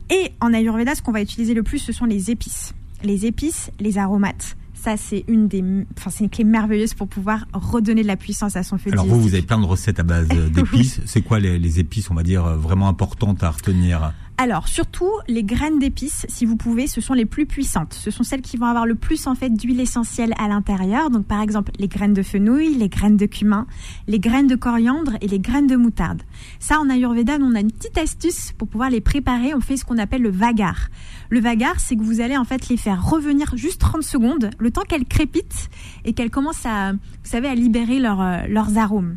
[0.09, 2.73] Et en Ayurveda, ce qu'on va utiliser le plus, ce sont les épices.
[3.03, 5.63] Les épices, les aromates ça, c'est une des,
[5.97, 8.91] enfin, c'est une clé merveilleuse pour pouvoir redonner de la puissance à son feu.
[8.91, 10.99] Alors vous, vous avez plein de recettes à base d'épices.
[11.05, 14.11] C'est quoi les, les, épices, on va dire, vraiment importantes à retenir?
[14.39, 17.93] Alors, surtout, les graines d'épices, si vous pouvez, ce sont les plus puissantes.
[17.93, 21.11] Ce sont celles qui vont avoir le plus, en fait, d'huile essentielle à l'intérieur.
[21.11, 23.67] Donc, par exemple, les graines de fenouil, les graines de cumin,
[24.07, 26.23] les graines de coriandre et les graines de moutarde.
[26.59, 29.53] Ça, en Ayurveda, on a une petite astuce pour pouvoir les préparer.
[29.53, 30.89] On fait ce qu'on appelle le vagar.
[31.29, 34.71] Le vagar, c'est que vous allez, en fait, les faire revenir juste 30 secondes, le
[34.71, 35.69] temps qu'elles crépitent
[36.05, 39.15] et qu'elles commencent à, vous savez, à libérer euh, leurs arômes.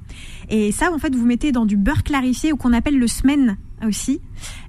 [0.51, 3.57] Et ça, en fait, vous mettez dans du beurre clarifié ou qu'on appelle le semaine
[3.85, 4.21] aussi.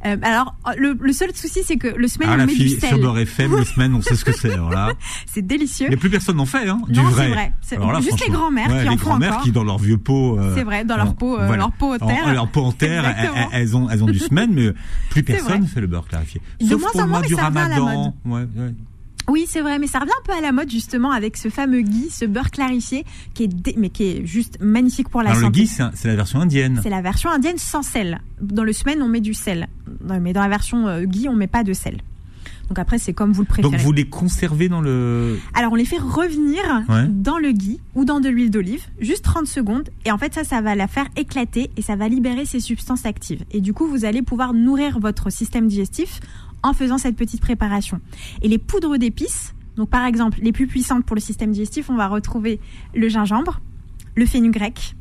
[0.05, 2.75] Euh, alors, le, le, seul souci, c'est que le semaine, ah, on la met fille,
[2.75, 2.89] du sel.
[2.89, 4.55] Sur Beurre FM, le semaine, on sait ce que c'est.
[4.57, 4.93] Voilà.
[5.25, 5.87] c'est délicieux.
[5.89, 7.53] Mais plus personne n'en fait, hein, du non, vrai.
[7.61, 8.01] c'est vrai.
[8.01, 9.41] juste les grands-mères qui en font encore.
[9.41, 10.39] qui, dans leur vieux pot.
[10.39, 12.33] Euh, c'est vrai, dans leur pot, euh, leur pot en terre.
[12.33, 13.15] leur pot en terre,
[13.51, 14.73] elles, ont, elles ont du semaine, mais
[15.09, 16.41] plus personne fait le beurre clarifié.
[16.59, 18.15] De Sauf moins en moins, du ramadan.
[18.25, 18.73] Ouais, ouais.
[19.29, 21.81] Oui, c'est vrai, mais ça revient un peu à la mode justement avec ce fameux
[21.81, 25.59] ghee, ce beurre clarifié, qui est mais qui est juste magnifique pour la Alors, santé.
[25.59, 26.79] Le ghee, c'est la version indienne.
[26.81, 28.21] C'est la version indienne sans sel.
[28.41, 29.67] Dans le semaine, on met du sel,
[30.21, 31.97] mais dans la version euh, ghee, on met pas de sel.
[32.69, 33.71] Donc après, c'est comme vous le préférez.
[33.71, 35.39] Donc vous les conservez dans le...
[35.53, 36.61] Alors on les fait revenir
[37.09, 39.89] dans le ghee ou dans de l'huile d'olive, juste 30 secondes.
[40.05, 43.05] Et en fait, ça, ça va la faire éclater et ça va libérer ces substances
[43.05, 43.43] actives.
[43.51, 46.19] Et du coup, vous allez pouvoir nourrir votre système digestif
[46.63, 47.99] en faisant cette petite préparation.
[48.41, 51.95] Et les poudres d'épices, donc par exemple les plus puissantes pour le système digestif, on
[51.95, 52.59] va retrouver
[52.95, 53.61] le gingembre,
[54.15, 54.95] le fenugrec,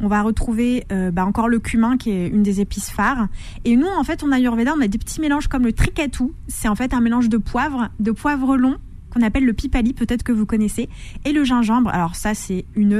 [0.00, 3.28] on va retrouver euh, bah, encore le cumin qui est une des épices phares.
[3.64, 6.32] Et nous, en fait, on a Ayurveda, on a des petits mélanges comme le tricatou.
[6.48, 8.78] C'est en fait un mélange de poivre, de poivre long
[9.10, 10.88] qu'on appelle le pipali, peut-être que vous connaissez,
[11.24, 11.90] et le gingembre.
[11.90, 12.94] Alors ça, c'est une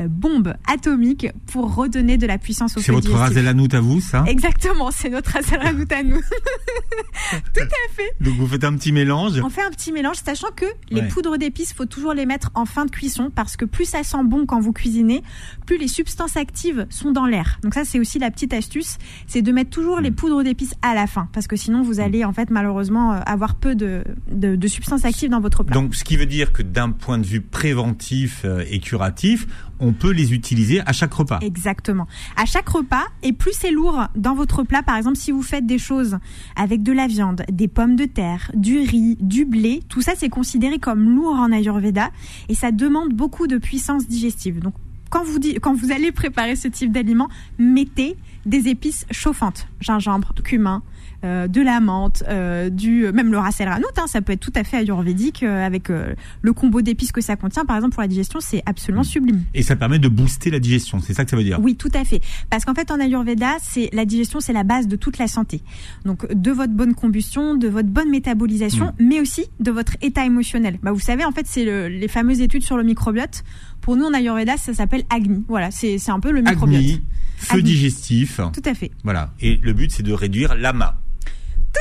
[0.00, 4.24] euh, bombe atomique pour redonner de la puissance au C'est votre razelanout à vous, ça?
[4.26, 6.20] Exactement, c'est notre razelanout à nous.
[7.54, 8.12] Tout à fait.
[8.20, 9.40] Donc vous faites un petit mélange.
[9.42, 12.64] On fait un petit mélange, sachant que les poudres d'épices, faut toujours les mettre en
[12.64, 15.22] fin de cuisson parce que plus ça sent bon quand vous cuisinez,
[15.66, 17.58] plus les substances actives sont dans l'air.
[17.62, 20.14] Donc ça, c'est aussi la petite astuce, c'est de mettre toujours les mm.
[20.14, 23.54] poudres d'épices à la fin parce que sinon vous allez en fait malheureusement euh, avoir
[23.54, 26.90] peu de, de, de substances actives dans votre donc, ce qui veut dire que d'un
[26.90, 29.46] point de vue préventif euh, et curatif,
[29.80, 31.38] on peut les utiliser à chaque repas.
[31.42, 32.06] Exactement.
[32.36, 35.66] À chaque repas, et plus c'est lourd dans votre plat, par exemple, si vous faites
[35.66, 36.18] des choses
[36.56, 40.28] avec de la viande, des pommes de terre, du riz, du blé, tout ça c'est
[40.28, 42.10] considéré comme lourd en Ayurveda
[42.48, 44.60] et ça demande beaucoup de puissance digestive.
[44.60, 44.74] Donc,
[45.10, 50.82] quand vous, quand vous allez préparer ce type d'aliment, mettez des épices chauffantes, gingembre, cumin,
[51.24, 54.52] euh, de la menthe, euh, du même le ras el hein, ça peut être tout
[54.56, 57.64] à fait ayurvédique euh, avec le combo d'épices que ça contient.
[57.64, 59.44] Par exemple, pour la digestion, c'est absolument sublime.
[59.54, 61.58] Et ça permet de booster la digestion, c'est ça que ça veut dire?
[61.60, 62.20] Oui, tout à fait.
[62.50, 65.62] Parce qu'en fait, en ayurveda, c'est la digestion, c'est la base de toute la santé.
[66.04, 69.04] Donc, de votre bonne combustion, de votre bonne métabolisation, mm.
[69.06, 70.78] mais aussi de votre état émotionnel.
[70.82, 73.44] Bah, vous savez, en fait, c'est le, les fameuses études sur le microbiote
[73.80, 75.44] Pour nous en Ayurveda, ça s'appelle Agni.
[75.48, 76.80] Voilà, c'est c'est un peu le microbiote.
[76.80, 77.02] Agni,
[77.36, 77.62] feu Agni.
[77.62, 78.40] digestif.
[78.52, 78.90] Tout à fait.
[79.04, 79.32] Voilà.
[79.40, 81.01] Et le but, c'est de réduire l'amas.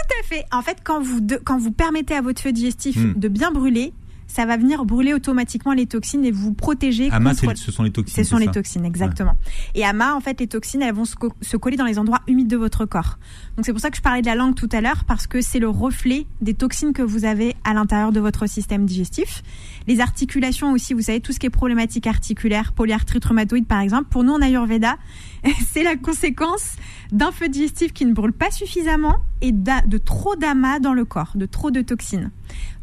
[0.07, 0.45] Tout à fait.
[0.51, 3.13] En fait, quand vous de- quand vous permettez à votre feu digestif Hmm.
[3.15, 3.93] de bien brûler,
[4.27, 7.91] ça va venir brûler automatiquement les toxines et vous protéger Amas, contre ce sont les
[7.91, 8.23] toxines.
[8.23, 9.35] Ce sont les toxines, exactement.
[9.75, 12.21] Et AMA, en fait, les toxines, elles vont se, co- se coller dans les endroits
[12.27, 13.17] humides de votre corps.
[13.57, 15.41] Donc c'est pour ça que je parlais de la langue tout à l'heure, parce que
[15.41, 19.43] c'est le reflet des toxines que vous avez à l'intérieur de votre système digestif.
[19.87, 24.09] Les articulations aussi, vous savez, tout ce qui est problématique articulaire, polyarthrite rhumatoïde par exemple,
[24.09, 24.97] pour nous en Ayurveda,
[25.71, 26.75] c'est la conséquence
[27.11, 31.31] d'un feu digestif qui ne brûle pas suffisamment et de trop d'amas dans le corps,
[31.35, 32.31] de trop de toxines.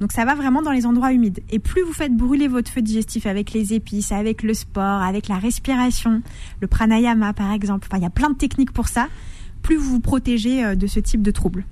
[0.01, 1.41] Donc ça va vraiment dans les endroits humides.
[1.51, 5.29] Et plus vous faites brûler votre feu digestif avec les épices, avec le sport, avec
[5.29, 6.23] la respiration,
[6.61, 9.09] le pranayama par exemple, enfin il y a plein de techniques pour ça,
[9.63, 11.65] plus vous vous protégez euh, de ce type de troubles.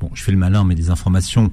[0.00, 1.50] Bon, je fais le malin, mais des informations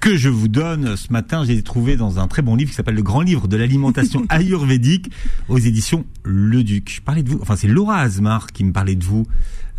[0.00, 2.94] que je vous donne ce matin, j'ai trouvé dans un très bon livre qui s'appelle
[2.94, 5.10] Le Grand Livre de l'alimentation ayurvédique
[5.48, 6.92] aux éditions Le Duc.
[6.96, 9.26] Je parlais de vous, enfin c'est Laura Asmar qui me parlait de vous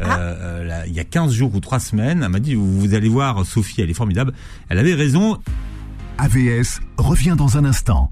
[0.02, 0.20] euh, Ah.
[0.20, 2.24] euh, là, il y a 15 jours ou 3 semaines.
[2.24, 4.34] Elle m'a dit, vous, vous allez voir Sophie, elle est formidable.
[4.70, 5.38] Elle avait raison.
[6.18, 8.12] AVS revient dans un instant.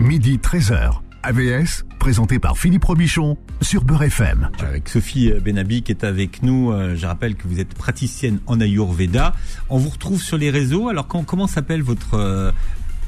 [0.00, 1.01] Midi 13h.
[1.22, 4.50] AVS, présenté par Philippe Robichon sur Beurre FM.
[4.60, 6.72] Avec Sophie Benabi qui est avec nous.
[6.72, 9.34] Euh, Je rappelle que vous êtes praticienne en Ayurveda.
[9.70, 10.88] On vous retrouve sur les réseaux.
[10.88, 12.14] Alors comment, s'appelle votre...
[12.14, 12.52] euh,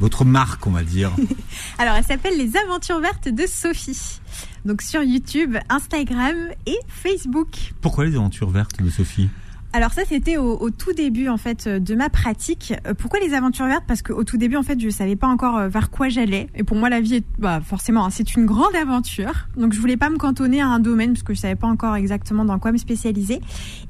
[0.00, 1.12] votre marque, on va dire?
[1.79, 4.20] Alors elle s'appelle Les Aventures Vertes de Sophie.
[4.64, 6.35] Donc sur YouTube, Instagram
[6.66, 7.72] et Facebook.
[7.81, 9.29] Pourquoi les aventures vertes de Sophie?
[9.76, 12.72] Alors ça, c'était au, au tout début en fait euh, de ma pratique.
[12.87, 13.82] Euh, Pourquoi les aventures vertes?
[13.88, 16.48] Parce qu'au tout début, en fait, je savais pas encore euh, vers quoi j'allais.
[16.54, 19.48] Et pour moi, la vie, est, bah, forcément, hein, c'est une grande aventure.
[19.56, 21.96] Donc je voulais pas me cantonner à un domaine parce que je savais pas encore
[21.96, 23.40] exactement dans quoi me spécialiser.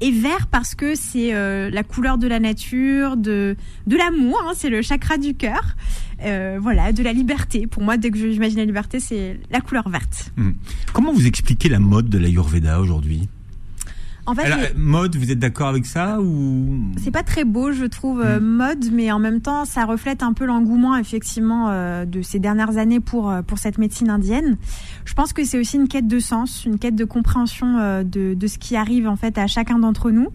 [0.01, 4.41] Et vert parce que c'est euh, la couleur de la nature, de de l'amour.
[4.43, 5.75] hein, c'est le chakra du cœur.
[6.23, 7.67] Euh, voilà, de la liberté.
[7.67, 10.31] Pour moi, dès que j'imagine la liberté, c'est la couleur verte.
[10.93, 13.29] Comment vous expliquez la mode de l'Ayurveda aujourd'hui?
[14.27, 16.79] En fait, Alors, les- euh, Mode, vous êtes d'accord avec ça ou?
[16.97, 20.33] C'est pas très beau, je trouve, euh, mode, mais en même temps, ça reflète un
[20.33, 24.57] peu l'engouement, effectivement, euh, de ces dernières années pour, euh, pour cette médecine indienne.
[25.05, 28.33] Je pense que c'est aussi une quête de sens, une quête de compréhension euh, de,
[28.33, 30.29] de ce qui arrive, en fait, à chacun d'entre nous.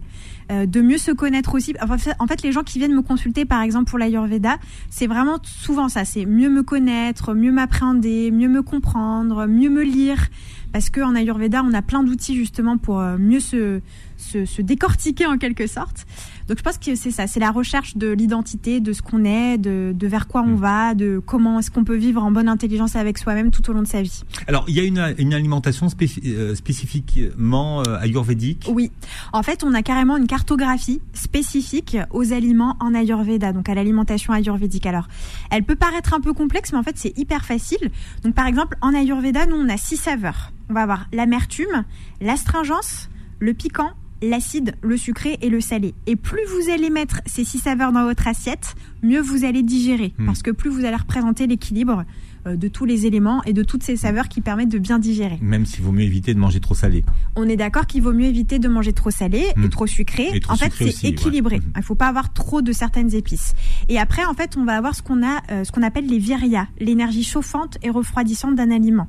[0.51, 1.73] euh, de mieux se connaître aussi.
[1.81, 4.57] Enfin, en fait, les gens qui viennent me consulter, par exemple, pour l'Ayurveda,
[4.89, 6.03] c'est vraiment souvent ça.
[6.03, 10.27] C'est mieux me connaître, mieux m'appréhender, mieux me comprendre, mieux me lire.
[10.71, 13.81] Parce qu'en Ayurveda, on a plein d'outils justement pour euh, mieux se,
[14.21, 16.05] se, se décortiquer en quelque sorte.
[16.47, 19.57] Donc je pense que c'est ça, c'est la recherche de l'identité, de ce qu'on est,
[19.57, 20.55] de, de vers quoi on Mm.
[20.55, 23.81] va, de comment est-ce qu'on peut vivre en bonne intelligence avec soi-même tout au long
[23.81, 24.23] de sa vie.
[24.47, 25.87] Alors, il y a une, une alimentation
[26.25, 28.67] euh, spécifiquement euh, ayurvédique?
[28.71, 28.91] Oui,
[29.33, 34.33] en fait, on a carrément une cartographie spécifique aux aliments en Ayurveda, donc à l'alimentation
[34.33, 34.85] ayurvédique.
[34.85, 35.07] Alors,
[35.51, 37.91] elle peut paraître un peu complexe, mais en fait, c'est hyper facile.
[38.23, 40.51] Donc, par exemple, en Ayurveda, nous, on a six saveurs.
[40.69, 41.85] On va avoir l'amertume,
[42.21, 45.93] l'astringence, le piquant, l'acide, le sucré et le salé.
[46.07, 50.13] Et plus vous allez mettre ces six saveurs dans votre assiette, mieux vous allez digérer,
[50.17, 50.25] Hmm.
[50.25, 52.05] parce que plus vous allez représenter l'équilibre
[52.47, 55.37] euh, de tous les éléments et de toutes ces saveurs qui permettent de bien digérer.
[55.41, 57.03] Même s'il vaut mieux éviter de manger trop salé.
[57.35, 60.29] On est d'accord qu'il vaut mieux éviter de manger trop salé et trop sucré.
[60.33, 61.09] Et trop en fait, c'est ouais.
[61.09, 61.57] équilibré.
[61.59, 61.73] Mhm.
[61.77, 63.53] Il faut pas avoir trop de certaines épices.
[63.89, 66.17] Et après, en fait, on va avoir ce qu'on a, euh, ce qu'on appelle les
[66.19, 69.07] virya, l'énergie chauffante et refroidissante d'un aliment.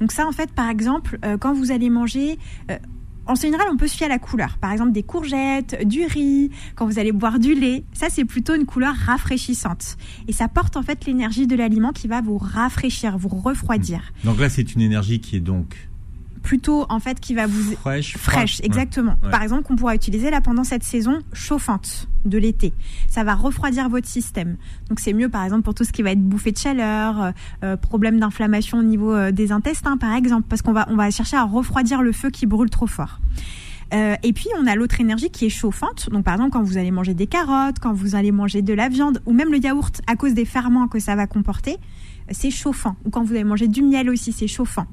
[0.00, 2.38] Donc ça, en fait, par exemple, euh, quand vous allez manger.
[2.70, 2.76] euh,
[3.26, 4.58] en général, on peut se fier à la couleur.
[4.58, 7.84] Par exemple, des courgettes, du riz, quand vous allez boire du lait.
[7.92, 9.96] Ça, c'est plutôt une couleur rafraîchissante.
[10.28, 14.12] Et ça porte en fait l'énergie de l'aliment qui va vous rafraîchir, vous refroidir.
[14.24, 15.88] Donc là, c'est une énergie qui est donc
[16.44, 18.16] Plutôt, en fait, qui va vous fraîche.
[18.16, 19.16] fraîche, exactement.
[19.22, 19.30] Ouais.
[19.30, 22.72] Par exemple, qu'on pourra utiliser là pendant cette saison chauffante de l'été.
[23.08, 24.56] Ça va refroidir votre système.
[24.88, 27.30] Donc c'est mieux, par exemple, pour tout ce qui va être bouffée de chaleur, euh,
[27.64, 31.10] euh, problème d'inflammation au niveau euh, des intestins, par exemple, parce qu'on va on va
[31.10, 33.18] chercher à refroidir le feu qui brûle trop fort.
[33.92, 36.08] Euh, et puis on a l'autre énergie qui est chauffante.
[36.10, 38.88] Donc par exemple quand vous allez manger des carottes, quand vous allez manger de la
[38.88, 41.76] viande ou même le yaourt à cause des ferments que ça va comporter,
[42.30, 42.96] c'est chauffant.
[43.04, 44.86] Ou quand vous allez manger du miel aussi, c'est chauffant.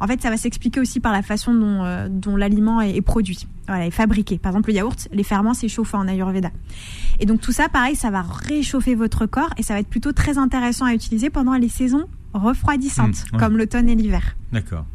[0.00, 3.02] En fait, ça va s'expliquer aussi par la façon dont, euh, dont l'aliment est, est
[3.02, 4.38] produit, voilà, est fabriqué.
[4.38, 6.50] Par exemple, le yaourt, les ferments, c'est chauffant en Ayurveda.
[7.20, 10.12] Et donc tout ça, pareil, ça va réchauffer votre corps et ça va être plutôt
[10.12, 13.38] très intéressant à utiliser pendant les saisons refroidissantes, Mmh, ouais.
[13.40, 14.36] comme l'automne et l'hiver.
[14.52, 14.86] D'accord.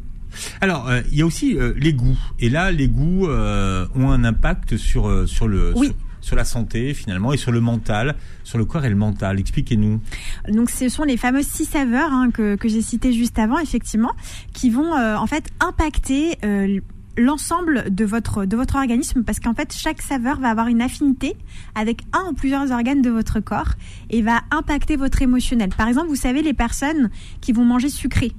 [0.60, 2.18] Alors, euh, il y a aussi euh, les goûts.
[2.40, 5.86] Et là, les goûts euh, ont un impact sur, sur, le, Oui.
[5.88, 9.38] sur, sur la santé, finalement, et sur le mental, sur le corps et le mental.
[9.38, 10.00] Expliquez-nous.
[10.48, 14.10] Donc ce sont les fameuses six saveurs hein, que, que j'ai citées juste avant, effectivement,
[14.52, 16.80] qui vont euh, en fait impacter euh,
[17.16, 21.34] l'ensemble de votre de votre organisme parce qu'en fait chaque saveur va avoir une affinité
[21.74, 23.70] avec un ou plusieurs organes de votre corps
[24.10, 25.70] et va impacter votre émotionnel.
[25.70, 27.08] Par exemple, vous savez les personnes
[27.40, 28.32] qui vont manger sucré.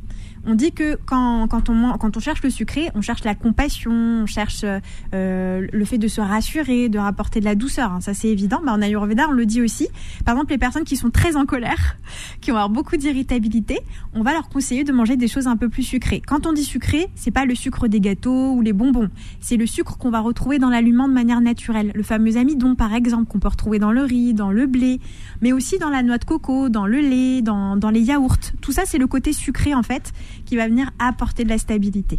[0.45, 3.91] On dit que quand, quand, on, quand on cherche le sucré, on cherche la compassion,
[3.91, 4.65] on cherche
[5.13, 7.91] euh, le fait de se rassurer, de rapporter de la douceur.
[7.91, 8.02] Hein.
[8.02, 8.62] ça, c'est évident.
[8.63, 9.88] Mais en Ayurveda, on le dit aussi.
[10.26, 11.97] Par exemple, les personnes qui sont très en colère,
[12.41, 13.80] qui vont avoir beaucoup d'irritabilité,
[14.13, 16.21] on va leur conseiller de manger des choses un peu plus sucrées.
[16.26, 19.10] Quand on dit sucré, c'est pas le sucre des gâteaux ou les bonbons.
[19.39, 21.91] C'est le sucre qu'on va retrouver dans l'aliment de manière naturelle.
[21.93, 25.00] Le fameux amidon, par exemple, qu'on peut retrouver dans le riz, dans le blé,
[25.41, 28.38] mais aussi dans la noix de coco, dans le lait, dans, dans les yaourts.
[28.62, 30.13] Tout ça, c'est le côté sucré, en fait,
[30.48, 32.18] qui va venir apporter de la stabilité.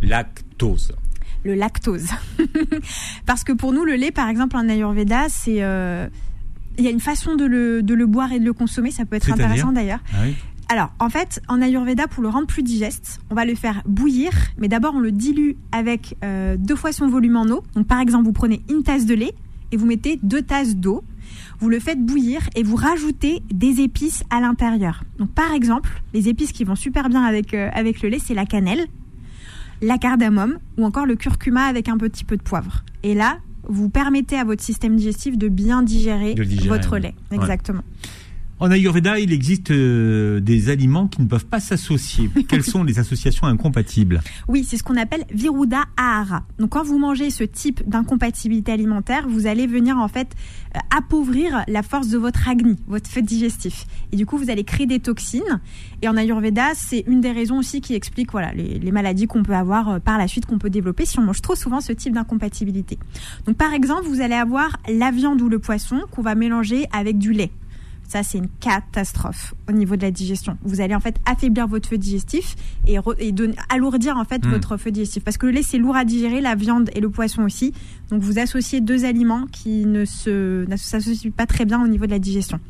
[0.00, 0.94] Lactose
[1.44, 2.08] le lactose.
[3.26, 5.62] Parce que pour nous, le lait, par exemple, en Ayurveda, c'est...
[5.62, 6.08] Euh,
[6.78, 9.06] il y a une façon de le, de le, boire et de le consommer, ça
[9.06, 10.00] peut être intéressant d'ailleurs.
[10.12, 10.24] Ah
[10.68, 14.32] Alors, en fait, en Ayurveda, pour le rendre plus digeste, on va le faire bouillir,
[14.58, 17.62] mais d'abord on le dilue avec euh, deux fois son volume en eau.
[17.74, 19.32] Donc, par exemple, vous prenez une tasse de lait
[19.72, 21.02] et vous mettez deux tasses d'eau
[21.60, 25.02] vous le faites bouillir et vous rajoutez des épices à l'intérieur.
[25.18, 28.34] Donc par exemple, les épices qui vont super bien avec, euh, avec le lait, c'est
[28.34, 28.86] la cannelle,
[29.82, 32.84] la cardamome ou encore le curcuma avec un petit peu de poivre.
[33.02, 33.38] Et là,
[33.68, 36.34] vous permettez à votre système digestif de bien digérer,
[36.66, 37.14] votre lait.
[37.32, 37.82] Exactement.
[38.58, 42.30] En Ayurveda, il existe euh, des aliments qui ne peuvent pas s'associer.
[42.48, 44.22] Quelles sont les associations incompatibles?
[44.48, 46.42] Oui, c'est ce qu'on appelle Viruda Ahara.
[46.58, 50.28] Donc quand vous mangez ce type d'incompatibilité alimentaire, vous allez venir en fait
[50.74, 53.84] euh, appauvrir la force de votre agni, votre feu digestif.
[54.12, 55.60] Et du coup, vous allez créer des toxines.
[56.00, 59.42] Et en Ayurveda, c'est une des raisons aussi qui explique voilà, les, les maladies qu'on
[59.42, 61.92] peut avoir euh, par la suite, qu'on peut développer si on mange trop souvent ce
[61.92, 62.98] type d'incompatibilité.
[63.44, 67.18] Donc par exemple, vous allez avoir la viande ou le poisson qu'on va mélanger avec
[67.18, 67.50] du lait.
[68.08, 70.56] Ça, c'est une catastrophe au niveau de la digestion.
[70.62, 72.54] Vous allez en fait affaiblir votre feu digestif
[72.86, 72.98] et,
[73.68, 74.50] alourdir en fait hmm.
[74.50, 75.24] votre feu digestif.
[75.24, 77.72] Parce que le lait, c'est lourd à digérer, la viande et le poisson aussi.
[78.10, 82.18] Donc vous associez deux aliments qui ne s'associent pas très bien au niveau de la
[82.18, 82.60] digestion.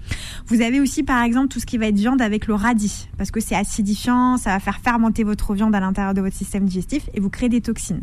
[0.46, 3.09] Vous avez aussi par exemple tout ce qui va être viande avec le radis.
[3.18, 6.64] Parce que c'est acidifiant, ça va faire fermenter votre viande à l'intérieur de votre système
[6.64, 8.03] digestif et vous créez des toxines.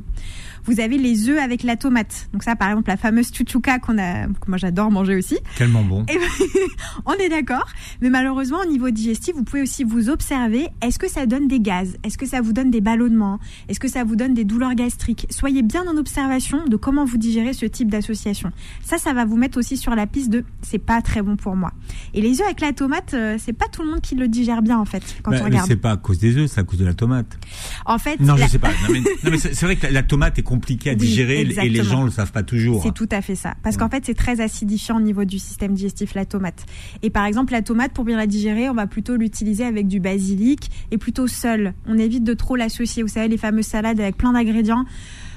[0.65, 2.29] Vous avez les œufs avec la tomate.
[2.33, 5.37] Donc ça, par exemple, la fameuse chuchuka qu'on a, que moi j'adore manger aussi.
[5.57, 6.05] Tellement bon.
[6.09, 6.17] Et
[7.05, 7.67] on est d'accord.
[8.01, 10.67] Mais malheureusement, au niveau digestif, vous pouvez aussi vous observer.
[10.81, 11.97] Est-ce que ça donne des gaz?
[12.03, 13.39] Est-ce que ça vous donne des ballonnements?
[13.69, 15.27] Est-ce que ça vous donne des douleurs gastriques?
[15.29, 18.51] Soyez bien en observation de comment vous digérez ce type d'association.
[18.83, 21.55] Ça, ça va vous mettre aussi sur la piste de c'est pas très bon pour
[21.55, 21.71] moi.
[22.13, 24.61] Et les œufs avec la tomate, euh, c'est pas tout le monde qui le digère
[24.61, 25.67] bien en fait quand bah, on regarde.
[25.67, 27.37] c'est pas à cause des œufs, c'est à cause de la tomate.
[27.85, 28.19] En fait.
[28.19, 28.69] Non, je sais pas.
[28.69, 28.99] Non,
[29.31, 32.31] mais, c'est vrai que la, tomate est compliqué à digérer et les gens le savent
[32.31, 32.83] pas toujours.
[32.83, 33.55] C'est tout à fait ça.
[33.63, 36.65] Parce qu'en fait, c'est très acidifiant au niveau du système digestif, la tomate.
[37.01, 39.99] Et par exemple, la tomate, pour bien la digérer, on va plutôt l'utiliser avec du
[39.99, 41.73] basilic et plutôt seul.
[41.87, 43.01] On évite de trop l'associer.
[43.01, 44.85] Vous savez, les fameuses salades avec plein d'ingrédients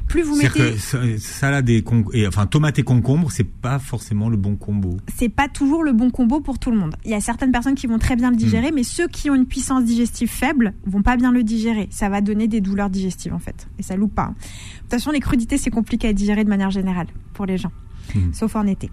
[0.06, 4.36] plus vous mettez que salade et, et, enfin tomate et concombre, c'est pas forcément le
[4.36, 4.96] bon combo.
[5.16, 6.96] C'est pas toujours le bon combo pour tout le monde.
[7.04, 8.74] Il y a certaines personnes qui vont très bien le digérer, hmm.
[8.74, 11.88] mais ceux qui ont une puissance digestive faible vont pas bien le digérer.
[11.90, 14.28] Ça va donner des douleurs digestives en fait, et ça loupe pas.
[14.28, 17.72] De toute façon, les crudités c'est compliqué à digérer de manière générale pour les gens.
[18.14, 18.32] Mhm.
[18.32, 18.90] sauf en été.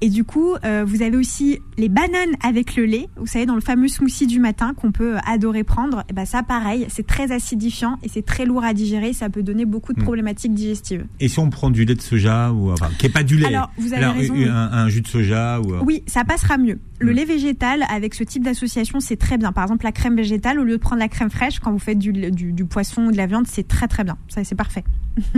[0.00, 3.54] Et du coup, euh, vous avez aussi les bananes avec le lait, vous savez, dans
[3.54, 6.04] le fameux smoothie du matin qu'on peut adorer prendre.
[6.08, 9.12] Et ben ça, pareil, c'est très acidifiant et c'est très lourd à digérer.
[9.12, 10.04] Ça peut donner beaucoup de mhm.
[10.04, 11.06] problématiques digestives.
[11.20, 13.46] Et si on prend du lait de soja ou enfin, qui est pas du lait,
[13.46, 16.78] alors vous avez raison, un, jus de soja ou euh, oui, ça passera mieux.
[16.98, 17.16] Le mhm.
[17.16, 19.52] lait végétal avec ce type d'association, c'est très bien.
[19.52, 21.98] Par exemple, la crème végétale, au lieu de prendre la crème fraîche, quand vous faites
[21.98, 24.16] du, du, poisson ou de la viande, c'est très très bien.
[24.28, 24.84] Ça, c'est parfait.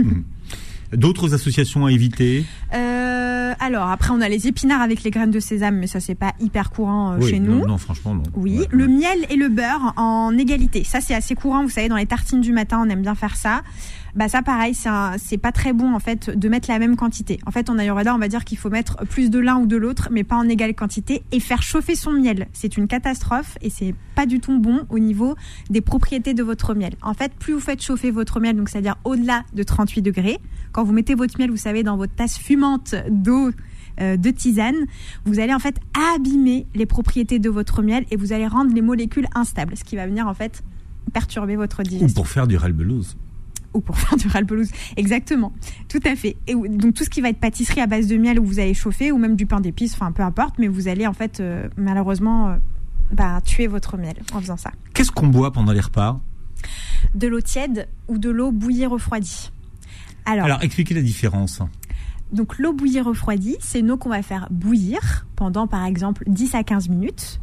[0.93, 2.45] D'autres associations à éviter?
[2.73, 2.96] Euh,
[3.67, 6.31] Alors, après, on a les épinards avec les graines de sésame, mais ça, c'est pas
[6.39, 7.67] hyper courant euh, chez nous.
[7.67, 8.23] Non, franchement, non.
[8.33, 10.85] Oui, le miel et le beurre en égalité.
[10.85, 11.63] Ça, c'est assez courant.
[11.63, 13.63] Vous savez, dans les tartines du matin, on aime bien faire ça
[14.17, 17.39] bah ça pareil, c'est pas très bon en fait de mettre la même quantité.
[17.45, 19.77] En fait, en Ayurveda, on va dire qu'il faut mettre plus de l'un ou de
[19.77, 22.47] l'autre, mais pas en égale quantité, et faire chauffer son miel.
[22.51, 25.35] C'est une catastrophe et c'est pas du tout bon au niveau
[25.69, 26.95] des propriétés de votre miel.
[27.03, 30.39] En fait, plus vous faites chauffer votre miel, donc c'est-à-dire au-delà de 38 degrés,
[30.71, 33.51] quand vous mettez votre miel, vous savez, dans votre tasse fumante d'eau
[34.01, 34.87] euh, de tisane,
[35.25, 35.77] vous allez en fait
[36.15, 39.95] abîmer les propriétés de votre miel et vous allez rendre les molécules instables, ce qui
[39.95, 40.63] va venir en fait
[41.13, 42.07] perturber votre digestion.
[42.07, 43.15] Ou pour faire du ralbelouse
[43.77, 44.69] ou pour faire du ralpelouse.
[44.97, 45.53] Exactement,
[45.87, 46.35] tout à fait.
[46.47, 48.73] Et donc tout ce qui va être pâtisserie à base de miel où vous allez
[48.73, 51.69] chauffer ou même du pain d'épices, enfin peu importe, mais vous allez en fait euh,
[51.77, 52.55] malheureusement euh,
[53.11, 54.71] bah, tuer votre miel en faisant ça.
[54.93, 56.19] Qu'est-ce qu'on boit pendant les repas?
[57.15, 59.51] De l'eau tiède ou de l'eau bouillie refroidie.
[60.25, 61.61] Alors, Alors expliquez la différence.
[62.33, 66.55] Donc l'eau bouillie refroidie, c'est une eau qu'on va faire bouillir pendant par exemple 10
[66.55, 67.39] à 15 minutes.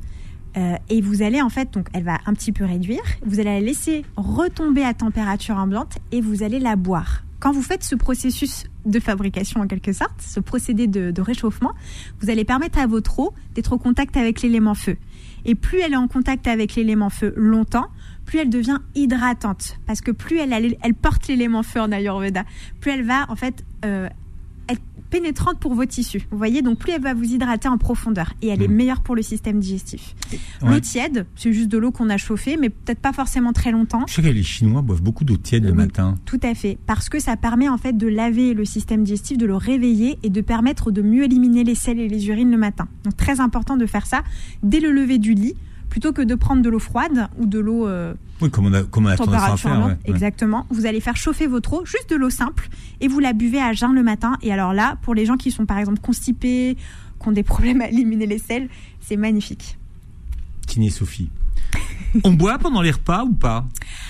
[0.57, 3.55] Euh, et vous allez en fait, donc elle va un petit peu réduire, vous allez
[3.55, 7.25] la laisser retomber à température ambiante et vous allez la boire.
[7.41, 11.73] Quand vous faites ce processus de fabrication en quelque sorte, ce procédé de, réchauffement,
[12.21, 14.97] vous allez permettre à votre eau d'être au contact avec l'élément feu.
[15.45, 17.89] Et plus elle est en contact avec l'élément feu longtemps,
[18.25, 19.79] plus elle devient hydratante.
[19.87, 22.45] Parce que plus elle, elle porte l'élément feu en Ayurveda,
[22.81, 24.09] plus elle va en fait euh,
[25.15, 26.27] pénétrante pour vos tissus.
[26.33, 28.73] Vous voyez, donc plus elle va vous hydrater en profondeur et elle est Mm.
[28.75, 30.17] meilleure pour le système digestif.
[30.61, 30.71] Ouais.
[30.73, 34.05] L'eau tiède, c'est juste de l'eau qu'on a chauffée, mais peut-être pas forcément très longtemps.
[34.09, 36.17] Je sais que les Chinois boivent beaucoup d'eau tiède le matin.
[36.25, 39.47] Tout à fait, parce que ça permet en fait de laver le système digestif, de
[39.47, 42.89] le réveiller et de permettre de mieux éliminer les sels et les urines le matin.
[43.05, 44.25] Donc très important de faire ça
[44.65, 45.55] dès le lever du lit,
[45.95, 48.83] plutôt que de prendre de l'eau froide ou de l'eau euh, Oui, comme on a,
[48.83, 49.87] comme on a tendance à faire.
[49.87, 49.97] ouais.
[50.07, 50.67] Exactement.
[50.69, 52.69] Vous allez faire chauffer votre eau, juste de l'eau simple,
[53.01, 54.37] et vous la buvez à jeun le matin.
[54.43, 56.77] Et alors là, pour les gens qui sont par exemple constipés,
[57.23, 58.69] qui ont des problèmes à éliminer les sels,
[59.03, 59.79] c'est magnifique.
[60.67, 61.31] Kiné Sophie.
[62.25, 63.65] on boit pendant les repas ou pas?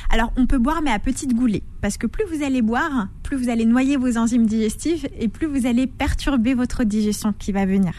[0.08, 1.62] Alors, on peut boire, mais à petite goulée.
[1.84, 5.46] Parce que plus vous allez boire, plus vous allez noyer vos enzymes digestives et plus
[5.46, 7.92] vous allez perturber votre digestion qui va venir.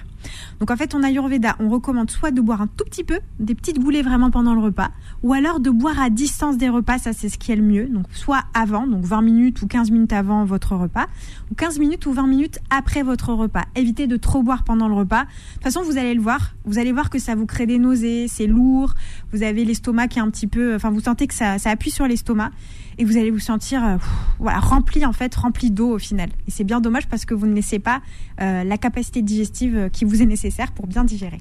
[0.59, 3.53] Donc, en fait, en Ayurveda, on recommande soit de boire un tout petit peu, des
[3.53, 4.89] petites goulées vraiment pendant le repas,
[5.21, 7.85] ou alors de boire à distance des repas, ça c'est ce qui est le mieux.
[7.85, 11.05] Donc, soit avant, donc 20 minutes ou 15 minutes avant votre repas,
[11.51, 13.65] ou 15 minutes ou 20 minutes après votre repas.
[13.75, 15.25] Évitez de trop boire pendant le repas.
[15.25, 16.55] De toute façon, vous allez le voir.
[16.65, 18.95] Vous allez voir que ça vous crée des nausées, c'est lourd.
[19.31, 21.91] Vous avez l'estomac qui est un petit peu, enfin, vous sentez que ça, ça appuie
[21.91, 22.49] sur l'estomac
[22.97, 23.97] et vous allez vous sentir, euh,
[24.39, 26.29] voilà, rempli en fait, rempli d'eau au final.
[26.47, 28.01] Et c'est bien dommage parce que vous ne laissez pas
[28.41, 31.39] euh, la capacité digestive euh, qui vous est nécessaire pour bien digérer.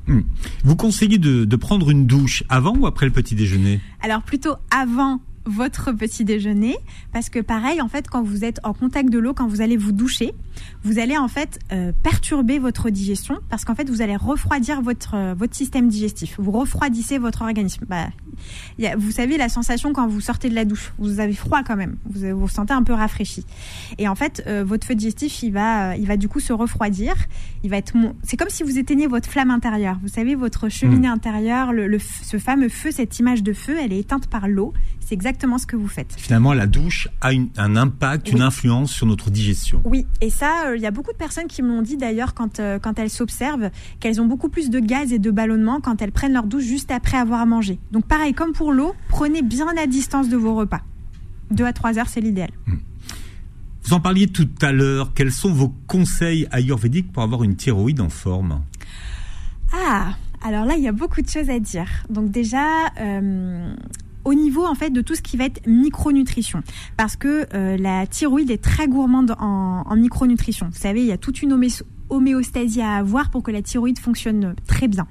[0.64, 3.80] Vous conseillez de, de prendre une douche avant ou après le petit déjeuner?
[4.02, 6.76] Alors plutôt avant votre petit déjeuner
[7.12, 9.76] parce que pareil en fait quand vous êtes en contact de l'eau quand vous allez
[9.76, 10.32] vous doucher
[10.84, 15.34] vous allez en fait euh, perturber votre digestion parce qu'en fait vous allez refroidir votre
[15.34, 18.08] votre système digestif vous refroidissez votre organisme bah,
[18.78, 20.92] y a- vous savez la sensation quand vous sortez de la douche.
[20.98, 21.96] Vous avez froid quand même.
[22.04, 23.44] Vous vous sentez un peu rafraîchi.
[23.98, 26.52] Et en fait euh, votre feu digestif il va euh, il va du coup se
[26.52, 27.14] refroidir.
[27.62, 29.98] Il va être c'est comme si vous éteignez votre flamme intérieure.
[30.02, 33.76] Vous savez votre cheminée intérieure le, le f- ce fameux feu cette image de feu
[33.80, 34.72] elle est éteinte par l'eau.
[35.06, 36.14] C'est exactement ce que vous faites.
[36.16, 39.82] Finalement, la douche a une- un impact, une influence sur notre digestion.
[39.84, 42.58] Oui, et ça, euh, il y a beaucoup de personnes qui m'ont dit d'ailleurs quand,
[42.58, 43.68] euh, quand elles s'observent
[44.00, 46.90] qu'elles ont beaucoup plus de gaz et de ballonnement quand elles prennent leur douche juste
[46.90, 47.78] après avoir mangé.
[47.92, 50.82] Donc pareil, comme pour l'eau, prenez bien à distance de vos repas.
[51.50, 52.50] 2 à 3 heures, c'est l'idéal.
[53.84, 55.12] Vous en parliez tout à l'heure.
[55.14, 58.62] Quels sont vos conseils ayurvédiques pour avoir une thyroïde en forme?
[59.72, 61.88] Ah, alors là, il y a beaucoup de choses à dire.
[62.08, 63.74] Donc déjà, euh,
[64.24, 66.62] au niveau en fait de tout ce qui va être micronutrition,
[66.96, 70.68] parce que euh, la thyroïde est très gourmande en, en micronutrition.
[70.72, 71.52] Vous savez, il y a toute une
[72.10, 75.06] homéostasie à avoir pour que la thyroïde fonctionne très bien.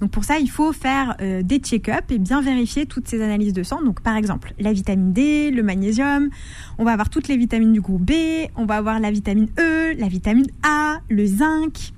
[0.00, 3.52] Donc pour ça, il faut faire euh, des check-up et bien vérifier toutes ces analyses
[3.52, 3.82] de sang.
[3.82, 6.30] Donc par exemple, la vitamine D, le magnésium,
[6.78, 8.12] on va avoir toutes les vitamines du groupe B,
[8.56, 11.92] on va avoir la vitamine E, la vitamine A, le zinc.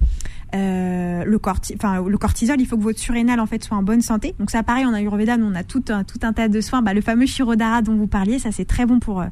[0.55, 4.35] Euh, le, cortisol, il faut que votre surrénal en fait soit en bonne santé.
[4.39, 6.83] Donc ça, pareil, en Ayurveda, nous, on a tout un, tout un tas de soins.
[6.83, 9.27] Bah, le fameux Shirodhara dont vous parliez, ça c'est très bon pour, euh,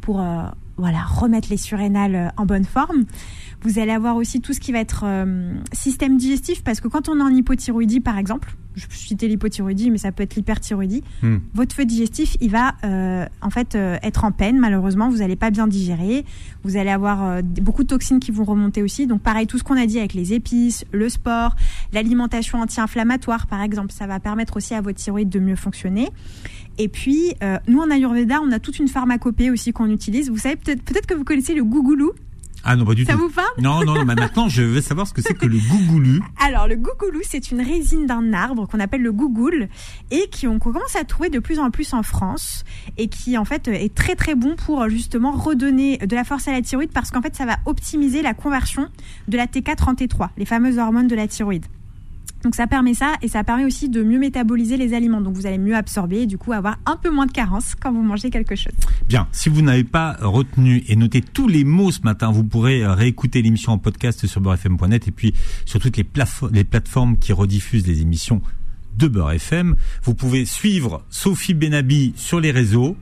[0.00, 0.24] pour
[0.76, 3.04] voilà, remettre les surrénales en bonne forme.
[3.64, 7.08] Vous allez avoir aussi tout ce qui va être euh, système digestif, parce que quand
[7.08, 11.02] on est en hypothyroïdie, par exemple, je peux citer l'hypothyroïdie, mais ça peut être l'hyperthyroïdie,
[11.22, 11.36] Hmm.
[11.54, 14.58] votre feu digestif, il va euh, en fait euh, être en peine.
[14.58, 16.24] Malheureusement, vous n'allez pas bien digérer.
[16.64, 19.06] Vous allez avoir euh, beaucoup de toxines qui vont remonter aussi.
[19.06, 21.54] Donc pareil, tout ce qu'on a dit avec les épices, le sport,
[21.92, 26.08] l'alimentation anti-inflammatoire, par exemple, ça va permettre aussi à votre thyroïde de mieux fonctionner.
[26.78, 27.34] Et puis,
[27.68, 30.30] nous en Ayurveda, on a toute une pharmacopée aussi qu'on utilise.
[30.30, 32.12] Vous savez peut-être peut-être que vous connaissez le gougoulou.
[32.64, 33.18] Ah non, pas du Ça tout.
[33.18, 35.58] vous parle Non, non, non, mais maintenant je veux savoir ce que c'est que le
[35.68, 36.20] gougoulu.
[36.40, 39.68] Alors, le gougoulou, c'est une résine d'un arbre qu'on appelle le gougoul
[40.12, 42.64] et qui on commence à trouver de plus en plus en France
[42.98, 46.52] et qui en fait est très très bon pour justement redonner de la force à
[46.52, 48.88] la thyroïde parce qu'en fait ça va optimiser la conversion
[49.28, 51.66] de la T4 en T3, les fameuses hormones de la thyroïde.
[52.42, 55.20] Donc ça permet ça et ça permet aussi de mieux métaboliser les aliments.
[55.20, 57.92] Donc vous allez mieux absorber et du coup avoir un peu moins de carence quand
[57.92, 58.72] vous mangez quelque chose.
[59.08, 62.82] Bien, si vous n'avez pas retenu et noté tous les mots ce matin, vous pourrez
[62.82, 65.34] euh, réécouter l'émission en podcast sur beurrefm.net et puis
[65.64, 66.04] sur toutes les,
[66.64, 68.42] plateformes qui rediffusent les émissions
[68.98, 69.76] de Beurre FM.
[70.02, 72.96] Vous pouvez suivre Sophie Benabi sur les réseaux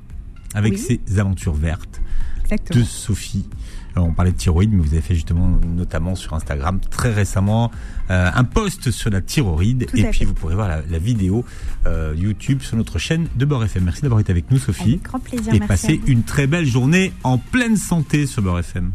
[0.54, 0.78] avec Oui.
[0.78, 2.00] ses aventures vertes
[2.44, 2.80] Exactement.
[2.80, 3.46] de Sophie.
[3.94, 7.70] Alors, on parlait de thyroïde, mais vous avez fait justement, notamment sur Instagram, très récemment,
[8.10, 9.86] euh, un post sur la thyroïde.
[9.86, 10.24] Tout et puis, fait.
[10.24, 11.44] vous pourrez voir la, la vidéo
[11.86, 13.84] euh, YouTube sur notre chaîne de Beurre FM.
[13.84, 14.82] Merci d'avoir été avec nous, Sophie.
[14.82, 15.54] Avec grand plaisir.
[15.54, 16.12] Et merci à passez vous.
[16.12, 18.92] une très belle journée en pleine santé sur Beurre FM.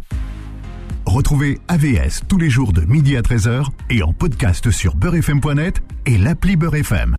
[1.06, 6.18] Retrouvez AVS tous les jours de midi à 13h et en podcast sur beurrefm.net et
[6.18, 7.14] l'appli Beurre FM.